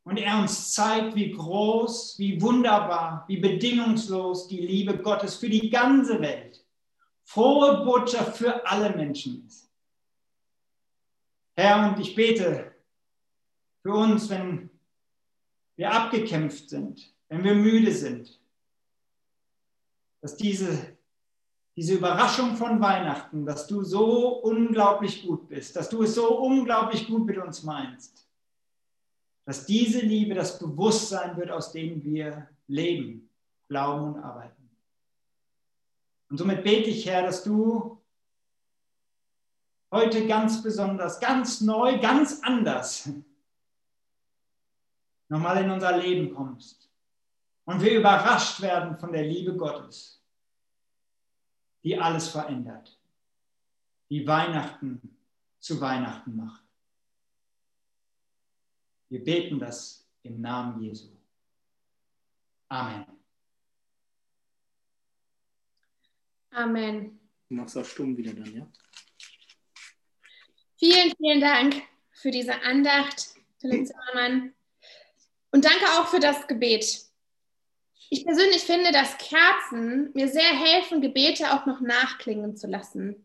und 0.03 0.17
er 0.17 0.39
uns 0.39 0.73
zeigt, 0.73 1.15
wie 1.15 1.31
groß, 1.31 2.17
wie 2.19 2.41
wunderbar, 2.41 3.23
wie 3.27 3.37
bedingungslos 3.37 4.47
die 4.47 4.59
Liebe 4.59 4.97
Gottes 4.97 5.35
für 5.35 5.49
die 5.49 5.69
ganze 5.69 6.19
Welt, 6.19 6.65
frohe 7.23 7.85
Botschaft 7.85 8.37
für 8.37 8.65
alle 8.67 8.95
Menschen 8.95 9.45
ist. 9.45 9.69
Herr, 11.55 11.89
und 11.89 11.99
ich 11.99 12.15
bete 12.15 12.73
für 13.81 13.93
uns, 13.93 14.29
wenn 14.29 14.69
wir 15.75 15.91
abgekämpft 15.91 16.69
sind, 16.69 17.13
wenn 17.29 17.43
wir 17.43 17.55
müde 17.55 17.91
sind, 17.91 18.39
dass 20.21 20.35
diese, 20.35 20.97
diese 21.75 21.95
Überraschung 21.95 22.55
von 22.55 22.81
Weihnachten, 22.81 23.45
dass 23.45 23.67
du 23.67 23.83
so 23.83 24.39
unglaublich 24.41 25.25
gut 25.25 25.47
bist, 25.47 25.75
dass 25.75 25.89
du 25.89 26.03
es 26.03 26.15
so 26.15 26.39
unglaublich 26.39 27.07
gut 27.07 27.25
mit 27.25 27.37
uns 27.37 27.63
meinst, 27.63 28.27
dass 29.45 29.65
diese 29.65 29.99
Liebe 29.99 30.33
das 30.33 30.59
Bewusstsein 30.59 31.35
wird, 31.37 31.51
aus 31.51 31.71
dem 31.71 32.03
wir 32.03 32.49
leben, 32.67 33.29
glauben 33.67 34.13
und 34.13 34.23
arbeiten. 34.23 34.69
Und 36.29 36.37
somit 36.37 36.63
bete 36.63 36.89
ich, 36.89 37.05
Herr, 37.05 37.23
dass 37.23 37.43
du 37.43 38.01
heute 39.91 40.25
ganz 40.25 40.63
besonders, 40.63 41.19
ganz 41.19 41.61
neu, 41.61 41.99
ganz 41.99 42.41
anders 42.41 43.09
nochmal 45.29 45.63
in 45.63 45.69
unser 45.69 45.97
Leben 45.97 46.33
kommst 46.33 46.89
und 47.65 47.81
wir 47.81 47.99
überrascht 47.99 48.61
werden 48.61 48.97
von 48.97 49.11
der 49.11 49.23
Liebe 49.23 49.55
Gottes, 49.55 50.21
die 51.83 51.99
alles 51.99 52.29
verändert, 52.29 52.99
die 54.09 54.25
Weihnachten 54.25 55.17
zu 55.59 55.79
Weihnachten 55.79 56.35
macht. 56.35 56.62
Wir 59.13 59.23
beten 59.23 59.59
das 59.59 60.09
im 60.23 60.41
Namen 60.41 60.81
Jesu. 60.81 61.07
Amen. 62.67 63.05
Amen. 66.49 67.19
Du 67.47 67.53
machst 67.53 67.77
auch 67.77 67.85
stumm 67.85 68.17
wieder 68.17 68.33
dann, 68.33 68.55
ja? 68.55 68.67
Vielen, 70.79 71.13
vielen 71.15 71.41
Dank 71.41 71.75
für 72.11 72.31
diese 72.31 72.59
Andacht, 72.63 73.35
Philipp 73.59 73.85
Zimmermann. 73.85 74.55
Und 75.51 75.63
danke 75.63 75.85
auch 75.99 76.07
für 76.07 76.19
das 76.19 76.47
Gebet. 76.47 77.05
Ich 78.09 78.25
persönlich 78.25 78.63
finde, 78.63 78.91
dass 78.91 79.19
Kerzen 79.19 80.09
mir 80.15 80.27
sehr 80.27 80.41
helfen, 80.41 81.01
Gebete 81.01 81.53
auch 81.53 81.67
noch 81.67 81.81
nachklingen 81.81 82.57
zu 82.57 82.65
lassen. 82.65 83.22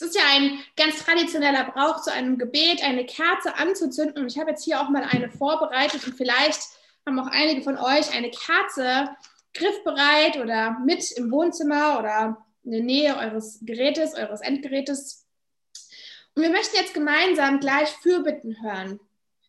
Es 0.00 0.06
ist 0.06 0.14
ja 0.14 0.22
ein 0.30 0.60
ganz 0.76 1.04
traditioneller 1.04 1.64
Brauch, 1.64 2.00
zu 2.02 2.12
einem 2.12 2.38
Gebet 2.38 2.84
eine 2.84 3.04
Kerze 3.04 3.56
anzuzünden. 3.56 4.22
Und 4.22 4.30
ich 4.30 4.38
habe 4.38 4.50
jetzt 4.50 4.64
hier 4.64 4.80
auch 4.80 4.90
mal 4.90 5.02
eine 5.02 5.28
vorbereitet 5.28 6.06
und 6.06 6.14
vielleicht 6.14 6.60
haben 7.04 7.18
auch 7.18 7.26
einige 7.26 7.62
von 7.62 7.76
euch 7.76 8.14
eine 8.14 8.30
Kerze 8.30 9.10
griffbereit 9.54 10.36
oder 10.36 10.78
mit 10.84 11.10
im 11.12 11.32
Wohnzimmer 11.32 11.98
oder 11.98 12.46
in 12.62 12.70
der 12.70 12.82
Nähe 12.82 13.16
eures 13.16 13.58
Gerätes, 13.62 14.14
eures 14.14 14.40
Endgerätes. 14.40 15.26
Und 16.36 16.44
wir 16.44 16.50
möchten 16.50 16.76
jetzt 16.76 16.94
gemeinsam 16.94 17.58
gleich 17.58 17.88
Fürbitten 17.88 18.62
hören. 18.62 19.00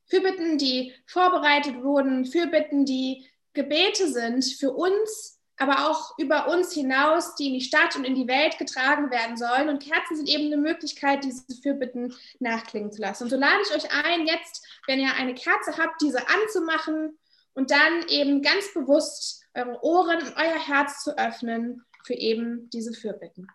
Fürbitten, 0.08 0.58
die 0.58 0.96
vorbereitet 1.06 1.84
wurden, 1.84 2.26
Fürbitten, 2.26 2.86
die 2.86 3.30
Gebete 3.54 4.12
sind 4.12 4.44
für 4.46 4.72
uns 4.72 5.39
aber 5.60 5.90
auch 5.90 6.18
über 6.18 6.48
uns 6.48 6.74
hinaus, 6.74 7.36
die 7.36 7.48
in 7.48 7.54
die 7.56 7.62
Stadt 7.62 7.96
und 7.96 8.06
in 8.06 8.16
die 8.16 8.28
Welt 8.28 8.58
getragen 8.58 9.12
werden 9.12 9.36
sollen. 9.36 9.68
Und 9.68 9.84
Kerzen 9.84 10.16
sind 10.16 10.30
eben 10.30 10.46
eine 10.46 10.58
Möglichkeit, 10.58 11.24
diese 11.26 11.44
Fürbitten 11.62 12.16
nachklingen 12.40 12.92
zu 12.92 13.02
lassen. 13.02 13.24
Und 13.24 13.30
so 13.30 13.36
lade 13.36 13.62
ich 13.64 13.76
euch 13.76 13.92
ein, 14.06 14.26
jetzt, 14.26 14.66
wenn 14.88 15.00
ihr 15.00 15.14
eine 15.16 15.36
Kerze 15.36 15.78
habt, 15.78 16.02
diese 16.02 16.20
anzumachen 16.28 17.20
und 17.54 17.72
dann 17.72 18.08
eben 18.08 18.42
ganz 18.42 18.74
bewusst 18.74 19.44
eure 19.54 19.84
Ohren 19.84 20.20
und 20.20 20.34
euer 20.38 20.68
Herz 20.68 21.04
zu 21.04 21.18
öffnen 21.18 21.86
für 22.06 22.14
eben 22.14 22.70
diese 22.70 22.94
Fürbitten. 22.94 23.48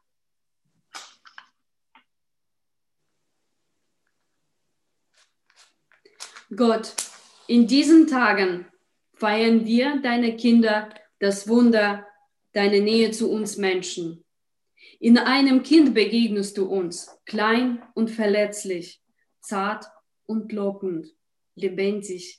Gott, 6.55 6.93
in 7.47 7.67
diesen 7.67 8.07
Tagen 8.07 8.67
feiern 9.15 9.65
wir 9.65 9.97
deine 10.03 10.37
Kinder 10.37 10.91
das 11.25 11.49
Wunder, 11.49 12.07
deine 12.53 12.81
Nähe 12.81 13.11
zu 13.11 13.31
uns 13.31 13.57
Menschen. 13.57 14.23
In 15.01 15.17
einem 15.17 15.63
Kind 15.63 15.95
begegnest 15.95 16.59
du 16.59 16.67
uns, 16.67 17.19
klein 17.25 17.83
und 17.95 18.11
verletzlich, 18.11 19.03
zart 19.41 19.87
und 20.27 20.53
lockend, 20.53 21.09
lebendig 21.55 22.39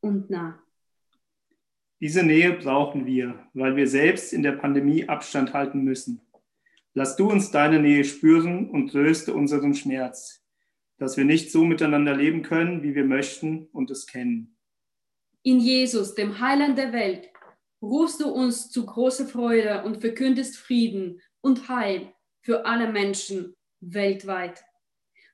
und 0.00 0.30
nah. 0.30 0.58
Diese 2.00 2.22
Nähe 2.22 2.54
brauchen 2.54 3.04
wir, 3.04 3.38
weil 3.52 3.76
wir 3.76 3.86
selbst 3.86 4.32
in 4.32 4.42
der 4.42 4.52
Pandemie 4.52 5.08
Abstand 5.08 5.52
halten 5.52 5.84
müssen. 5.84 6.22
Lass 6.94 7.16
du 7.16 7.30
uns 7.30 7.50
deine 7.50 7.80
Nähe 7.80 8.04
spüren 8.04 8.70
und 8.70 8.92
tröste 8.92 9.34
unseren 9.34 9.74
Schmerz, 9.74 10.42
dass 10.96 11.18
wir 11.18 11.26
nicht 11.26 11.52
so 11.52 11.64
miteinander 11.64 12.16
leben 12.16 12.42
können, 12.42 12.82
wie 12.82 12.94
wir 12.94 13.04
möchten 13.04 13.66
und 13.72 13.90
es 13.90 14.06
kennen. 14.06 14.56
In 15.42 15.60
Jesus, 15.60 16.14
dem 16.14 16.40
Heiland 16.40 16.78
der 16.78 16.92
Welt, 16.92 17.31
rufst 17.82 18.20
du 18.20 18.28
uns 18.28 18.70
zu 18.70 18.86
großer 18.86 19.26
Freude 19.26 19.82
und 19.84 20.00
verkündest 20.00 20.56
Frieden 20.56 21.20
und 21.40 21.68
Heil 21.68 22.14
für 22.40 22.64
alle 22.64 22.90
Menschen 22.90 23.56
weltweit. 23.80 24.62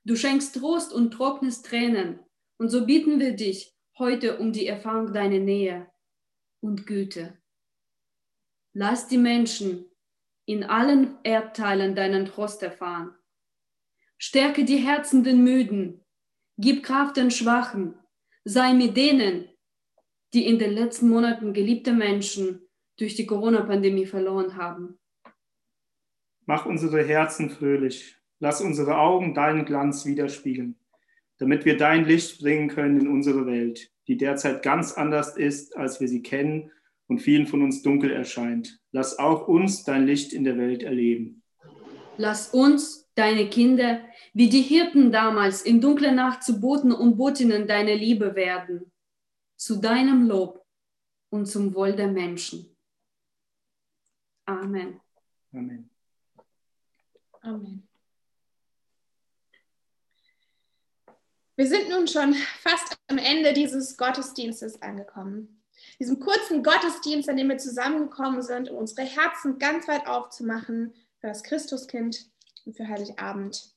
Du 0.03 0.15
schenkst 0.15 0.55
Trost 0.55 0.91
und 0.91 1.11
trocknest 1.11 1.65
Tränen, 1.65 2.19
und 2.57 2.69
so 2.69 2.85
bitten 2.85 3.19
wir 3.19 3.35
dich 3.35 3.73
heute 3.97 4.39
um 4.39 4.51
die 4.51 4.67
Erfahrung 4.67 5.13
deiner 5.13 5.39
Nähe 5.39 5.89
und 6.61 6.87
Güte. 6.87 7.37
Lass 8.73 9.07
die 9.07 9.17
Menschen 9.17 9.85
in 10.45 10.63
allen 10.63 11.17
Erdteilen 11.23 11.95
deinen 11.95 12.25
Trost 12.25 12.63
erfahren. 12.63 13.15
Stärke 14.17 14.65
die 14.65 14.77
Herzen 14.77 15.23
den 15.23 15.43
Müden, 15.43 16.03
gib 16.57 16.83
Kraft 16.83 17.17
den 17.17 17.31
Schwachen, 17.31 17.97
sei 18.43 18.73
mit 18.73 18.97
denen, 18.97 19.47
die 20.33 20.45
in 20.45 20.59
den 20.59 20.71
letzten 20.71 21.09
Monaten 21.09 21.53
geliebte 21.53 21.93
Menschen 21.93 22.61
durch 22.97 23.15
die 23.15 23.25
Corona-Pandemie 23.25 24.05
verloren 24.05 24.57
haben. 24.57 24.99
Mach 26.45 26.65
unsere 26.65 27.03
Herzen 27.03 27.49
fröhlich. 27.49 28.15
Lass 28.39 28.61
unsere 28.61 28.97
Augen 28.97 29.33
deinen 29.33 29.65
Glanz 29.65 30.05
widerspiegeln, 30.05 30.75
damit 31.37 31.65
wir 31.65 31.77
dein 31.77 32.05
Licht 32.05 32.39
bringen 32.41 32.69
können 32.69 33.01
in 33.01 33.07
unsere 33.07 33.45
Welt, 33.45 33.91
die 34.07 34.17
derzeit 34.17 34.63
ganz 34.63 34.93
anders 34.93 35.35
ist, 35.35 35.75
als 35.75 35.99
wir 35.99 36.07
sie 36.07 36.21
kennen 36.21 36.71
und 37.07 37.19
vielen 37.19 37.47
von 37.47 37.61
uns 37.61 37.81
dunkel 37.81 38.11
erscheint. 38.11 38.79
Lass 38.91 39.19
auch 39.19 39.47
uns 39.47 39.83
dein 39.83 40.05
Licht 40.05 40.31
in 40.31 40.43
der 40.43 40.57
Welt 40.57 40.83
erleben. 40.83 41.43
Lass 42.17 42.53
uns, 42.53 43.09
deine 43.15 43.49
Kinder, 43.49 43.99
wie 44.33 44.49
die 44.49 44.61
Hirten 44.61 45.11
damals 45.11 45.61
in 45.61 45.81
dunkler 45.81 46.13
Nacht 46.13 46.43
zu 46.43 46.61
Boten 46.61 46.93
und 46.93 47.17
Botinnen 47.17 47.67
deine 47.67 47.95
Liebe 47.95 48.35
werden, 48.35 48.91
zu 49.59 49.75
deinem 49.75 50.27
Lob 50.27 50.65
und 51.29 51.45
zum 51.45 51.75
Wohl 51.75 51.93
der 51.93 52.07
Menschen. 52.07 52.75
Amen. 54.45 55.01
Amen. 55.51 55.89
Amen. 57.41 57.87
Wir 61.55 61.67
sind 61.67 61.89
nun 61.89 62.07
schon 62.07 62.33
fast 62.33 62.97
am 63.07 63.17
Ende 63.17 63.51
dieses 63.51 63.97
Gottesdienstes 63.97 64.81
angekommen. 64.81 65.61
Diesem 65.99 66.19
kurzen 66.19 66.63
Gottesdienst, 66.63 67.27
an 67.27 67.35
dem 67.35 67.49
wir 67.49 67.57
zusammengekommen 67.57 68.41
sind, 68.41 68.69
um 68.69 68.77
unsere 68.77 69.05
Herzen 69.05 69.59
ganz 69.59 69.87
weit 69.89 70.07
aufzumachen 70.07 70.93
für 71.19 71.27
das 71.27 71.43
Christuskind 71.43 72.31
und 72.65 72.77
für 72.77 72.87
Heiligabend. 72.87 73.75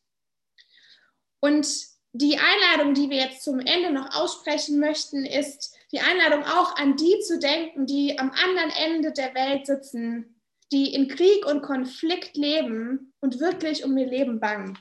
Und 1.41 1.67
die 2.13 2.39
Einladung, 2.39 2.95
die 2.95 3.09
wir 3.09 3.19
jetzt 3.19 3.43
zum 3.43 3.59
Ende 3.61 3.91
noch 3.91 4.15
aussprechen 4.15 4.79
möchten, 4.79 5.25
ist 5.25 5.75
die 5.93 6.01
Einladung 6.01 6.45
auch 6.45 6.77
an 6.77 6.97
die 6.97 7.19
zu 7.21 7.39
denken, 7.39 7.87
die 7.87 8.19
am 8.19 8.31
anderen 8.31 8.71
Ende 8.71 9.13
der 9.13 9.35
Welt 9.35 9.67
sitzen, 9.67 10.41
die 10.73 10.95
in 10.95 11.09
Krieg 11.09 11.47
und 11.47 11.63
Konflikt 11.63 12.37
leben 12.37 13.13
und 13.21 13.41
wirklich 13.41 13.85
um 13.85 13.97
ihr 13.97 14.07
Leben 14.07 14.41
bangen. 14.41 14.79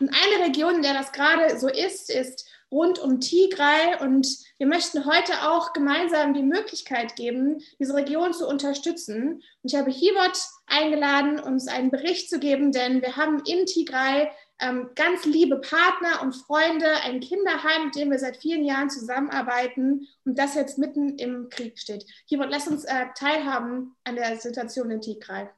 Und 0.00 0.08
eine 0.08 0.46
Region, 0.46 0.76
in 0.76 0.82
der 0.82 0.94
das 0.94 1.12
gerade 1.12 1.58
so 1.58 1.68
ist, 1.68 2.10
ist 2.10 2.48
rund 2.72 2.98
um 2.98 3.20
Tigray. 3.20 4.00
Und 4.00 4.26
wir 4.58 4.66
möchten 4.66 5.04
heute 5.04 5.48
auch 5.48 5.72
gemeinsam 5.74 6.34
die 6.34 6.42
Möglichkeit 6.42 7.14
geben, 7.14 7.62
diese 7.78 7.94
Region 7.94 8.32
zu 8.32 8.48
unterstützen. 8.48 9.34
Und 9.62 9.72
ich 9.72 9.74
habe 9.74 9.90
Hibot 9.90 10.38
eingeladen, 10.66 11.38
uns 11.38 11.68
einen 11.68 11.90
Bericht 11.90 12.30
zu 12.30 12.40
geben, 12.40 12.72
denn 12.72 13.02
wir 13.02 13.16
haben 13.16 13.42
in 13.46 13.66
Tigray 13.66 14.28
ähm, 14.62 14.90
ganz 14.94 15.24
liebe 15.24 15.60
Partner 15.60 16.22
und 16.22 16.34
Freunde, 16.34 16.86
ein 17.04 17.20
Kinderheim, 17.20 17.86
mit 17.86 17.96
dem 17.96 18.10
wir 18.10 18.18
seit 18.18 18.36
vielen 18.36 18.64
Jahren 18.64 18.90
zusammenarbeiten 18.90 20.08
und 20.24 20.38
das 20.38 20.54
jetzt 20.54 20.78
mitten 20.78 21.18
im 21.18 21.48
Krieg 21.50 21.78
steht. 21.78 22.06
Hibot, 22.26 22.48
lass 22.50 22.68
uns 22.68 22.84
äh, 22.84 23.06
teilhaben 23.16 23.96
an 24.04 24.16
der 24.16 24.36
Situation 24.38 24.90
in 24.90 25.00
Tigray. 25.00 25.48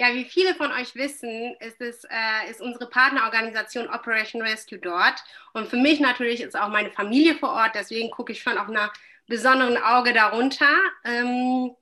Ja, 0.00 0.14
wie 0.14 0.26
viele 0.26 0.54
von 0.54 0.70
euch 0.70 0.94
wissen, 0.94 1.56
ist, 1.58 1.80
es, 1.80 2.04
äh, 2.04 2.50
ist 2.50 2.60
unsere 2.60 2.88
Partnerorganisation 2.88 3.88
Operation 3.88 4.42
Rescue 4.42 4.78
dort. 4.78 5.24
Und 5.54 5.68
für 5.68 5.76
mich 5.76 5.98
natürlich 5.98 6.40
ist 6.40 6.56
auch 6.56 6.68
meine 6.68 6.92
Familie 6.92 7.34
vor 7.34 7.50
Ort, 7.50 7.74
deswegen 7.74 8.10
gucke 8.10 8.32
ich 8.32 8.40
schon 8.40 8.58
auf 8.58 8.68
einer 8.68 8.92
besonderen 9.26 9.76
Auge 9.76 10.12
darunter. 10.12 10.70
Ähm, 11.04 11.74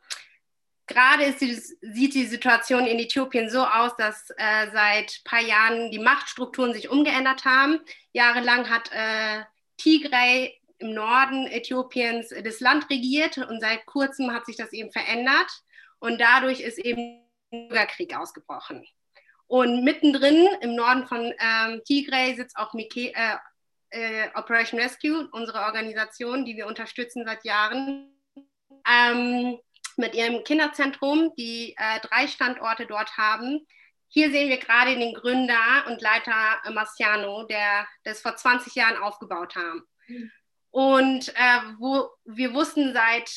gerade 0.87 1.33
die, 1.33 1.55
sieht 1.55 2.14
die 2.14 2.27
Situation 2.27 2.87
in 2.87 2.99
Äthiopien 2.99 3.51
so 3.51 3.64
aus, 3.64 3.96
dass 3.96 4.31
äh, 4.37 4.70
seit 4.72 5.20
ein 5.20 5.25
paar 5.25 5.40
Jahren 5.40 5.90
die 5.90 5.99
Machtstrukturen 5.99 6.72
sich 6.72 6.88
umgeändert 6.88 7.44
haben. 7.44 7.81
Jahrelang 8.12 8.70
hat 8.70 8.90
äh, 8.92 9.42
Tigray 9.77 10.55
im 10.79 10.94
Norden 10.94 11.46
Äthiopiens 11.46 12.29
das 12.44 12.61
Land 12.61 12.90
regiert 12.90 13.38
und 13.38 13.61
seit 13.61 13.87
kurzem 13.87 14.33
hat 14.33 14.46
sich 14.46 14.57
das 14.57 14.72
eben 14.72 14.92
verändert. 14.92 15.51
Und 15.99 16.20
dadurch 16.20 16.61
ist 16.61 16.79
eben 16.79 17.22
Bürgerkrieg 17.51 18.16
ausgebrochen. 18.16 18.87
Und 19.46 19.85
mittendrin 19.85 20.49
im 20.61 20.75
Norden 20.75 21.07
von 21.07 21.33
ähm, 21.38 21.81
Tigray 21.85 22.35
sitzt 22.35 22.57
auch 22.57 22.75
Mike, 22.75 23.12
äh, 23.14 23.37
äh, 23.90 24.29
Operation 24.35 24.81
Rescue, 24.81 25.29
unsere 25.33 25.61
Organisation, 25.61 26.44
die 26.44 26.57
wir 26.57 26.66
unterstützen 26.66 27.25
seit 27.25 27.44
Jahren, 27.44 28.12
ähm, 28.88 29.59
mit 29.97 30.15
ihrem 30.15 30.45
Kinderzentrum, 30.45 31.33
die 31.37 31.75
äh, 31.77 32.01
drei 32.01 32.27
Standorte 32.29 32.87
dort 32.87 33.17
haben. 33.17 33.67
Hier 34.09 34.31
sehen 34.31 34.49
wir 34.49 34.59
gerade 34.59 34.97
den 34.97 35.15
Gründer 35.15 35.85
und 35.89 36.01
Leiter 36.01 36.61
Marciano, 36.73 37.45
der 37.45 37.87
das 38.05 38.21
vor 38.21 38.37
20 38.37 38.75
Jahren 38.75 38.97
aufgebaut 38.97 39.57
haben. 39.57 39.83
Und 40.71 41.31
äh, 41.31 41.61
wo 41.79 42.11
wir 42.25 42.55
wussten 42.55 42.93
seit 42.93 43.31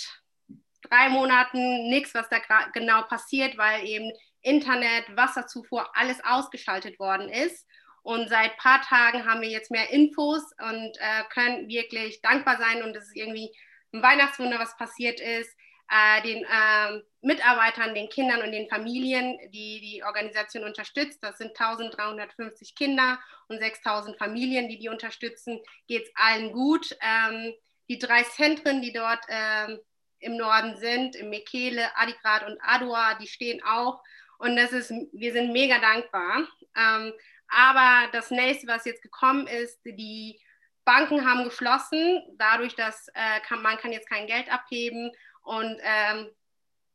drei 0.84 1.10
Monaten 1.10 1.90
nichts, 1.90 2.14
was 2.14 2.30
da 2.30 2.40
genau 2.74 3.04
passiert, 3.04 3.58
weil 3.58 3.86
eben 3.86 4.12
Internet, 4.42 5.16
Wasserzufuhr, 5.16 5.90
alles 5.96 6.24
ausgeschaltet 6.24 7.00
worden 7.00 7.30
ist. 7.30 7.66
Und 8.02 8.30
seit 8.30 8.52
ein 8.52 8.58
paar 8.58 8.82
Tagen 8.82 9.26
haben 9.26 9.42
wir 9.42 9.50
jetzt 9.50 9.72
mehr 9.72 9.90
Infos 9.90 10.44
und 10.60 10.98
äh, 11.00 11.24
können 11.34 11.68
wirklich 11.68 12.22
dankbar 12.22 12.58
sein. 12.58 12.84
Und 12.84 12.96
es 12.96 13.08
ist 13.08 13.16
irgendwie 13.16 13.52
ein 13.94 14.02
Weihnachtswunder, 14.02 14.60
was 14.60 14.78
passiert 14.78 15.20
ist. 15.20 15.56
Äh, 15.90 16.22
den 16.22 16.44
äh, 16.44 17.02
Mitarbeitern, 17.22 17.96
den 17.96 18.10
Kindern 18.10 18.44
und 18.44 18.52
den 18.52 18.70
Familien, 18.70 19.40
die 19.52 19.82
die 19.82 20.04
Organisation 20.04 20.64
unterstützt, 20.64 21.18
das 21.24 21.40
sind 21.40 21.60
1350 21.60 22.76
Kinder 22.76 23.20
und 23.48 23.60
6000 23.60 24.16
Familien, 24.18 24.70
die 24.70 24.78
die 24.78 24.90
unterstützen, 24.90 25.60
geht 25.88 26.04
es 26.04 26.12
allen 26.14 26.52
gut. 26.52 26.96
Ähm, 27.02 27.54
die 27.90 27.98
drei 27.98 28.22
Zentren, 28.22 28.84
die 28.84 28.94
dort 28.94 29.20
ähm, 29.30 29.80
im 30.20 30.38
Norden 30.38 30.78
sind, 30.78 31.16
im 31.16 31.32
Mekele, 31.32 31.98
Adigrat 31.98 32.46
und 32.46 32.60
Adua, 32.62 33.16
die 33.16 33.28
stehen 33.28 33.64
auch. 33.64 34.04
Und 34.38 34.56
das 34.58 34.72
ist, 34.72 34.92
wir 35.12 35.34
sind 35.34 35.52
mega 35.52 35.80
dankbar. 35.80 36.48
Ähm, 36.78 37.14
aber 37.48 38.12
das 38.12 38.30
nächste, 38.30 38.68
was 38.68 38.86
jetzt 38.86 39.02
gekommen 39.02 39.48
ist, 39.48 39.80
die 39.84 40.40
Banken 40.86 41.28
haben 41.28 41.46
geschlossen, 41.46 42.22
dadurch, 42.38 42.76
dass 42.76 43.08
äh, 43.10 43.40
kann, 43.48 43.62
man 43.64 43.78
kann 43.78 43.92
jetzt 43.92 44.10
kein 44.10 44.28
Geld 44.28 44.52
abheben 44.52 45.12
und 45.44 45.78
ähm, 45.82 46.30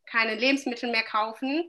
keine 0.06 0.34
Lebensmittel 0.34 0.90
mehr 0.90 1.02
kaufen. 1.02 1.68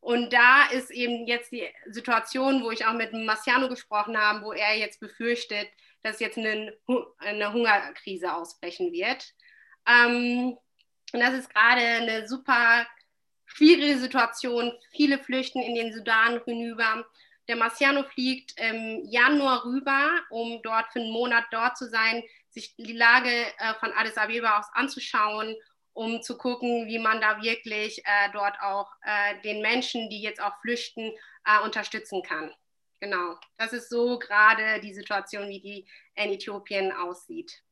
Und 0.00 0.32
da 0.32 0.66
ist 0.66 0.90
eben 0.90 1.26
jetzt 1.26 1.50
die 1.50 1.66
Situation, 1.86 2.62
wo 2.62 2.70
ich 2.70 2.86
auch 2.86 2.92
mit 2.92 3.12
Marciano 3.12 3.68
gesprochen 3.68 4.16
habe, 4.16 4.44
wo 4.44 4.52
er 4.52 4.76
jetzt 4.76 5.00
befürchtet, 5.00 5.68
dass 6.02 6.20
jetzt 6.20 6.38
eine, 6.38 6.76
eine 7.18 7.52
Hungerkrise 7.52 8.32
ausbrechen 8.32 8.92
wird. 8.92 9.34
Ähm, 9.88 10.56
und 11.12 11.20
das 11.20 11.34
ist 11.34 11.52
gerade 11.52 11.80
eine 11.80 12.28
super 12.28 12.86
schwierige 13.46 13.98
Situation. 13.98 14.72
Viele 14.92 15.18
flüchten 15.18 15.62
in 15.62 15.74
den 15.74 15.92
Sudan 15.92 16.40
hinüber. 16.44 17.04
Der 17.48 17.56
Marciano 17.56 18.02
fliegt 18.04 18.54
im 18.60 19.04
Januar 19.04 19.64
rüber, 19.64 20.10
um 20.30 20.60
dort 20.62 20.92
für 20.92 21.00
einen 21.00 21.12
Monat 21.12 21.44
dort 21.50 21.76
zu 21.76 21.88
sein, 21.88 22.22
sich 22.50 22.74
die 22.76 22.92
Lage 22.92 23.30
äh, 23.30 23.74
von 23.80 23.92
Addis 23.92 24.16
Abeba 24.16 24.58
aus 24.58 24.66
anzuschauen, 24.72 25.54
um 25.96 26.22
zu 26.22 26.36
gucken, 26.36 26.86
wie 26.86 26.98
man 26.98 27.20
da 27.20 27.42
wirklich 27.42 28.02
äh, 28.04 28.30
dort 28.32 28.60
auch 28.60 28.90
äh, 29.02 29.40
den 29.42 29.62
Menschen, 29.62 30.10
die 30.10 30.20
jetzt 30.20 30.42
auch 30.42 30.60
flüchten, 30.60 31.12
äh, 31.46 31.64
unterstützen 31.64 32.22
kann. 32.22 32.52
Genau, 33.00 33.36
das 33.56 33.72
ist 33.72 33.88
so 33.88 34.18
gerade 34.18 34.80
die 34.80 34.94
Situation, 34.94 35.48
wie 35.48 35.60
die 35.60 35.86
in 36.14 36.32
Äthiopien 36.32 36.92
aussieht. 36.92 37.62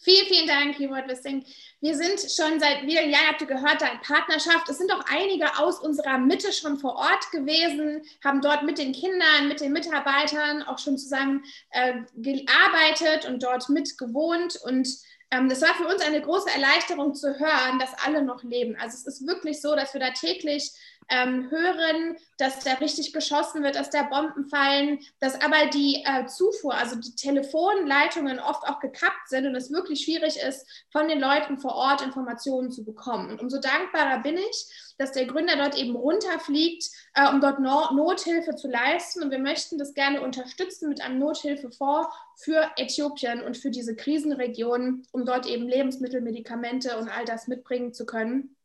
Vielen, 0.00 0.26
vielen 0.26 0.46
Dank, 0.46 0.76
Keyboard 0.76 1.08
Wissing. 1.08 1.44
Wir 1.80 1.96
sind 1.96 2.20
schon 2.20 2.60
seit 2.60 2.80
vielen 2.80 3.10
Jahren, 3.10 3.26
habt 3.26 3.40
ihr 3.40 3.48
gehört, 3.48 3.82
da 3.82 3.88
in 3.88 4.00
Partnerschaft. 4.00 4.68
Es 4.68 4.78
sind 4.78 4.92
auch 4.92 5.04
einige 5.10 5.58
aus 5.58 5.80
unserer 5.80 6.18
Mitte 6.18 6.52
schon 6.52 6.78
vor 6.78 6.94
Ort 6.94 7.28
gewesen, 7.32 8.02
haben 8.22 8.40
dort 8.40 8.62
mit 8.62 8.78
den 8.78 8.92
Kindern, 8.92 9.48
mit 9.48 9.60
den 9.60 9.72
Mitarbeitern 9.72 10.62
auch 10.62 10.78
schon 10.78 10.96
zusammen 10.96 11.44
äh, 11.70 11.94
gearbeitet 12.14 13.28
und 13.28 13.42
dort 13.42 13.68
mitgewohnt. 13.68 14.60
Und 14.62 14.88
ähm, 15.30 15.48
das 15.48 15.60
war 15.62 15.74
für 15.74 15.86
uns 15.86 16.02
eine 16.02 16.20
große 16.20 16.50
Erleichterung 16.50 17.14
zu 17.14 17.38
hören, 17.38 17.78
dass 17.78 17.90
alle 18.04 18.22
noch 18.22 18.42
leben. 18.42 18.76
Also 18.76 18.96
es 18.96 19.06
ist 19.06 19.26
wirklich 19.26 19.60
so, 19.60 19.74
dass 19.74 19.92
wir 19.92 20.00
da 20.00 20.10
täglich 20.10 20.70
ähm, 21.08 21.50
hören, 21.50 22.16
dass 22.36 22.60
da 22.60 22.74
richtig 22.74 23.12
geschossen 23.12 23.62
wird, 23.62 23.76
dass 23.76 23.90
da 23.90 24.02
Bomben 24.02 24.48
fallen, 24.48 25.00
dass 25.20 25.40
aber 25.40 25.66
die 25.72 26.04
äh, 26.04 26.26
Zufuhr, 26.26 26.74
also 26.74 26.96
die 26.96 27.14
Telefonleitungen 27.14 28.38
oft 28.38 28.64
auch 28.64 28.80
gekappt 28.80 29.28
sind 29.28 29.46
und 29.46 29.54
es 29.54 29.72
wirklich 29.72 30.02
schwierig 30.02 30.36
ist, 30.36 30.66
von 30.90 31.08
den 31.08 31.20
Leuten 31.20 31.58
vor 31.58 31.74
Ort 31.74 32.02
Informationen 32.02 32.70
zu 32.70 32.84
bekommen. 32.84 33.30
Und 33.30 33.40
umso 33.40 33.58
dankbarer 33.58 34.22
bin 34.22 34.36
ich, 34.36 34.94
dass 34.98 35.12
der 35.12 35.26
Gründer 35.26 35.56
dort 35.56 35.76
eben 35.78 35.96
runterfliegt, 35.96 36.90
äh, 37.14 37.28
um 37.28 37.40
dort 37.40 37.60
no 37.60 37.92
Nothilfe 37.92 38.54
zu 38.56 38.68
leisten. 38.68 39.22
Und 39.22 39.30
wir 39.30 39.38
möchten 39.38 39.78
das 39.78 39.94
gerne 39.94 40.20
unterstützen 40.20 40.88
mit 40.88 41.00
einem 41.00 41.18
Nothilfefonds 41.18 42.08
für 42.36 42.70
Äthiopien 42.76 43.42
und 43.42 43.56
für 43.56 43.70
diese 43.70 43.96
Krisenregionen, 43.96 45.06
um 45.12 45.24
dort 45.24 45.46
eben 45.46 45.66
Lebensmittel, 45.66 46.20
Medikamente 46.20 46.98
und 46.98 47.08
all 47.08 47.24
das 47.24 47.48
mitbringen 47.48 47.92
zu 47.94 48.06
können. 48.06 48.56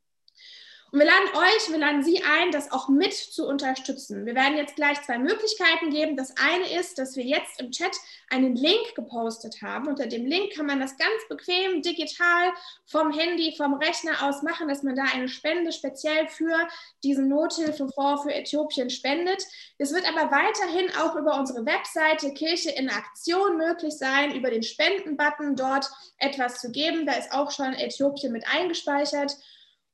Und 0.93 0.99
wir 0.99 1.08
laden 1.08 1.36
euch, 1.36 1.71
wir 1.71 1.79
laden 1.79 2.03
Sie 2.03 2.21
ein, 2.23 2.51
das 2.51 2.71
auch 2.71 2.88
mit 2.88 3.15
zu 3.15 3.47
unterstützen. 3.47 4.27
Wir 4.27 4.36
werden 4.36 4.58
jetzt 4.58 4.75
gleich 4.75 5.01
zwei 5.01 5.17
Möglichkeiten 5.17 5.89
geben. 5.89 6.15
Das 6.15 6.36
eine 6.38 6.71
ist, 6.79 6.99
dass 6.99 7.15
wir 7.15 7.23
jetzt 7.23 7.60
im 7.60 7.71
Chat 7.71 7.97
einen 8.29 8.56
Link 8.56 8.93
gepostet 8.93 9.63
haben. 9.63 9.88
Unter 9.88 10.06
dem 10.06 10.27
Link 10.27 10.53
kann 10.53 10.67
man 10.67 10.79
das 10.79 10.95
ganz 10.95 11.27
bequem 11.29 11.82
digital 11.82 12.53
vom 12.86 13.12
Handy, 13.12 13.56
vom 13.58 13.73
Rechner 13.73 14.21
aus 14.21 14.43
machen, 14.43 14.67
dass 14.67 14.84
man 14.84 14.95
da 14.95 15.06
eine 15.12 15.29
Spende 15.29 15.71
speziell 15.71 16.27
für 16.27 16.56
diesen 17.03 17.27
Nothilfefonds 17.27 18.21
für 18.21 18.32
Äthiopien 18.36 18.91
spendet. 18.91 19.43
Es 19.79 19.95
wird 19.95 20.08
aber 20.08 20.29
weiterhin 20.29 20.95
auch 20.97 21.15
über 21.15 21.39
unsere 21.39 21.65
Webseite 21.65 22.36
Kirche 22.36 22.69
in 22.69 22.91
Aktion 22.91 23.58
möglich 23.58 23.97
sein, 23.97 24.36
über 24.36 24.51
den 24.51 24.62
Spendenbutton 24.62 25.56
dort 25.56 25.89
etwas 26.19 26.62
zu 26.62 26.69
geben. 26.69 27.08
Da 27.08 27.13
ist 27.13 27.32
auch 27.32 27.49
schon 27.49 27.73
Äthiopien 27.73 28.32
mit 28.32 28.45
eingespeichert. 28.47 29.36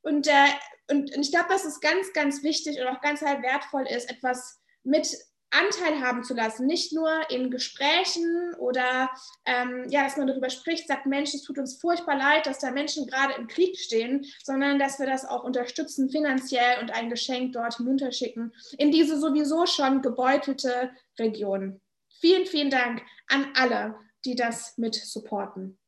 Und, 0.01 0.27
äh, 0.27 0.47
und, 0.89 1.15
und 1.15 1.21
ich 1.21 1.31
glaube, 1.31 1.49
dass 1.49 1.65
es 1.65 1.79
ganz, 1.79 2.13
ganz 2.13 2.43
wichtig 2.43 2.79
und 2.79 2.87
auch 2.87 3.01
ganz 3.01 3.21
wertvoll 3.21 3.87
ist, 3.87 4.09
etwas 4.09 4.59
mit 4.83 5.07
Anteil 5.51 5.99
haben 6.01 6.23
zu 6.23 6.35
lassen, 6.35 6.67
nicht 6.67 6.93
nur 6.93 7.09
in 7.31 7.49
Gesprächen 7.49 8.53
oder 8.59 9.09
ähm, 9.45 9.85
ja, 9.89 10.03
dass 10.03 10.17
man 10.17 10.27
darüber 10.27 10.49
spricht, 10.49 10.87
sagt, 10.87 11.07
Mensch, 11.07 11.33
es 11.33 11.41
tut 11.41 11.57
uns 11.57 11.79
furchtbar 11.81 12.17
leid, 12.17 12.45
dass 12.45 12.59
da 12.59 12.69
Menschen 12.69 13.07
gerade 13.07 13.33
im 13.33 13.47
Krieg 13.47 13.77
stehen, 13.77 14.25
sondern 14.43 14.77
dass 14.77 14.99
wir 14.99 15.07
das 15.07 15.25
auch 15.25 15.43
unterstützen 15.43 16.09
finanziell 16.09 16.79
und 16.81 16.91
ein 16.91 17.09
Geschenk 17.09 17.53
dort 17.53 17.77
hinunterschicken 17.77 18.53
in 18.77 18.91
diese 18.91 19.19
sowieso 19.19 19.65
schon 19.65 20.01
gebeutelte 20.01 20.91
Region. 21.17 21.81
Vielen, 22.19 22.45
vielen 22.45 22.69
Dank 22.69 23.01
an 23.27 23.51
alle, 23.55 23.95
die 24.25 24.35
das 24.35 24.77
mit 24.77 24.93
supporten. 24.93 25.79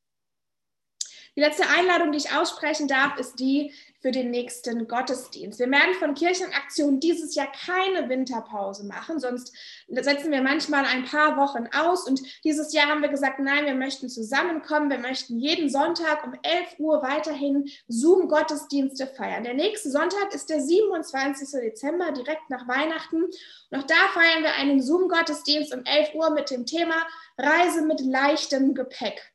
Die 1.35 1.41
letzte 1.41 1.69
Einladung, 1.69 2.11
die 2.11 2.17
ich 2.17 2.33
aussprechen 2.33 2.87
darf, 2.87 3.17
ist 3.17 3.35
die 3.35 3.73
für 4.01 4.11
den 4.11 4.31
nächsten 4.31 4.87
Gottesdienst. 4.87 5.59
Wir 5.59 5.69
werden 5.69 5.93
von 5.99 6.15
Kirchenaktion 6.15 6.99
dieses 6.99 7.35
Jahr 7.35 7.51
keine 7.51 8.09
Winterpause 8.09 8.85
machen, 8.85 9.19
sonst 9.19 9.53
setzen 9.87 10.31
wir 10.31 10.41
manchmal 10.41 10.85
ein 10.85 11.05
paar 11.05 11.37
Wochen 11.37 11.67
aus. 11.73 12.07
Und 12.07 12.21
dieses 12.43 12.73
Jahr 12.73 12.87
haben 12.87 13.01
wir 13.01 13.09
gesagt, 13.09 13.39
nein, 13.39 13.65
wir 13.65 13.75
möchten 13.75 14.09
zusammenkommen. 14.09 14.89
Wir 14.89 14.97
möchten 14.97 15.37
jeden 15.37 15.69
Sonntag 15.69 16.25
um 16.25 16.33
11 16.41 16.79
Uhr 16.79 17.03
weiterhin 17.03 17.69
Zoom-Gottesdienste 17.87 19.05
feiern. 19.05 19.43
Der 19.43 19.53
nächste 19.53 19.91
Sonntag 19.91 20.33
ist 20.33 20.49
der 20.49 20.61
27. 20.61 21.49
Dezember, 21.61 22.11
direkt 22.11 22.49
nach 22.49 22.67
Weihnachten. 22.67 23.25
Auch 23.71 23.83
da 23.83 23.95
feiern 24.13 24.43
wir 24.43 24.55
einen 24.55 24.81
Zoom-Gottesdienst 24.81 25.73
um 25.73 25.83
11 25.85 26.15
Uhr 26.15 26.31
mit 26.31 26.49
dem 26.49 26.65
Thema 26.65 26.95
Reise 27.37 27.85
mit 27.85 28.01
leichtem 28.01 28.73
Gepäck. 28.73 29.30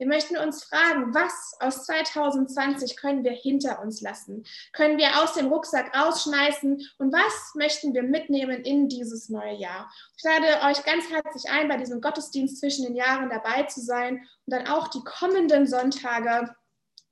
Wir 0.00 0.06
möchten 0.06 0.38
uns 0.38 0.64
fragen, 0.64 1.12
was 1.12 1.52
aus 1.60 1.84
2020 1.84 2.96
können 2.96 3.22
wir 3.22 3.32
hinter 3.32 3.82
uns 3.82 4.00
lassen? 4.00 4.46
Können 4.72 4.96
wir 4.96 5.22
aus 5.22 5.34
dem 5.34 5.48
Rucksack 5.48 5.94
rausschmeißen? 5.94 6.88
Und 6.96 7.12
was 7.12 7.54
möchten 7.54 7.92
wir 7.92 8.02
mitnehmen 8.02 8.64
in 8.64 8.88
dieses 8.88 9.28
neue 9.28 9.52
Jahr? 9.56 9.92
Ich 10.16 10.24
lade 10.24 10.64
euch 10.64 10.82
ganz 10.84 11.10
herzlich 11.10 11.50
ein, 11.50 11.68
bei 11.68 11.76
diesem 11.76 12.00
Gottesdienst 12.00 12.60
zwischen 12.60 12.86
den 12.86 12.96
Jahren 12.96 13.28
dabei 13.28 13.64
zu 13.64 13.82
sein 13.82 14.26
und 14.46 14.54
dann 14.54 14.68
auch 14.68 14.88
die 14.88 15.04
kommenden 15.04 15.66
Sonntage 15.66 16.56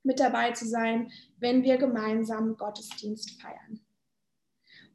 mit 0.01 0.19
dabei 0.19 0.53
zu 0.53 0.67
sein, 0.67 1.11
wenn 1.37 1.61
wir 1.61 1.77
gemeinsam 1.77 2.57
Gottesdienst 2.57 3.39
feiern. 3.39 3.81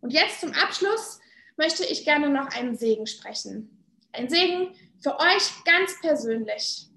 Und 0.01 0.13
jetzt 0.13 0.41
zum 0.41 0.53
Abschluss 0.53 1.21
möchte 1.57 1.85
ich 1.85 2.05
gerne 2.05 2.29
noch 2.29 2.49
einen 2.57 2.75
Segen 2.75 3.07
sprechen. 3.07 3.87
Ein 4.11 4.29
Segen 4.29 4.75
für 5.01 5.17
euch 5.21 5.63
ganz 5.65 6.01
persönlich 6.01 6.91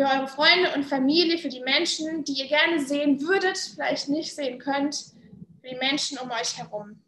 für 0.00 0.06
eure 0.06 0.28
Freunde 0.28 0.72
und 0.74 0.84
Familie, 0.84 1.36
für 1.36 1.50
die 1.50 1.60
Menschen, 1.60 2.24
die 2.24 2.32
ihr 2.32 2.48
gerne 2.48 2.80
sehen 2.82 3.20
würdet, 3.20 3.58
vielleicht 3.58 4.08
nicht 4.08 4.34
sehen 4.34 4.58
könnt, 4.58 4.96
für 5.60 5.68
die 5.68 5.76
Menschen 5.76 6.16
um 6.16 6.30
euch 6.30 6.56
herum. 6.56 7.02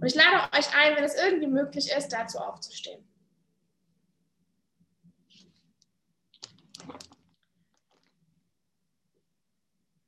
Und 0.00 0.04
ich 0.04 0.16
lade 0.16 0.52
euch 0.52 0.74
ein, 0.76 0.96
wenn 0.96 1.04
es 1.04 1.14
irgendwie 1.14 1.46
möglich 1.46 1.92
ist, 1.96 2.08
dazu 2.08 2.38
aufzustehen. 2.38 3.08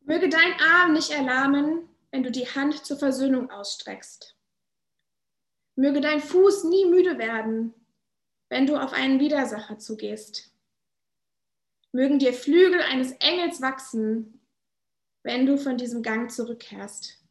Möge 0.01 0.29
dein 0.29 0.61
Arm 0.61 0.95
nicht 0.95 1.13
erlahmen, 1.13 1.89
wenn 2.11 2.25
du 2.25 2.33
die 2.33 2.49
Hand 2.49 2.85
zur 2.85 2.99
Versöhnung 2.99 3.53
ausstreckst. 3.53 4.37
Möge 5.77 6.01
dein 6.01 6.21
Fuß 6.21 6.65
nie 6.65 6.87
müde 6.87 7.19
werden, 7.19 7.73
wenn 8.49 8.67
du 8.67 8.83
auf 8.83 8.93
einen 8.93 9.21
Widersacher 9.21 9.79
zugehst. 9.79 10.56
Mögen 11.97 12.19
dir 12.19 12.35
Flügel 12.35 12.83
eines 12.83 13.13
Engels 13.13 13.63
wachsen, 13.63 14.47
wenn 15.23 15.47
du 15.47 15.57
von 15.57 15.79
diesem 15.79 16.03
Gang 16.03 16.31
zurückkehrst. 16.31 17.25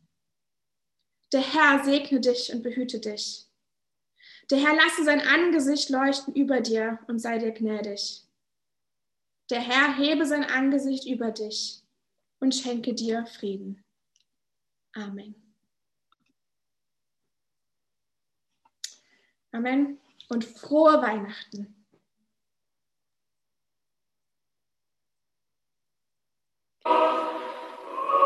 Der 1.32 1.41
Herr 1.41 1.84
segne 1.84 2.19
dich 2.19 2.51
und 2.51 2.63
behüte 2.63 2.99
dich. 2.99 3.45
Der 4.49 4.58
Herr 4.58 4.75
lasse 4.75 5.04
sein 5.04 5.21
Angesicht 5.21 5.91
leuchten 5.91 6.34
über 6.34 6.62
dir 6.62 6.97
und 7.08 7.19
sei 7.19 7.38
dir 7.38 7.51
gnädig. 7.51 8.23
Der 9.51 9.60
Herr 9.60 9.97
hebe 9.97 10.25
sein 10.25 10.43
Angesicht 10.43 11.06
über 11.06 11.30
dich 11.30 11.84
und 12.39 12.56
schenke 12.56 12.95
dir 12.95 13.28
Frieden. 13.28 13.86
Amen. 14.93 15.36
Amen 19.51 19.99
und 20.30 20.43
frohe 20.43 21.04
Weihnachten. 21.04 21.85
Oh. 26.86 27.14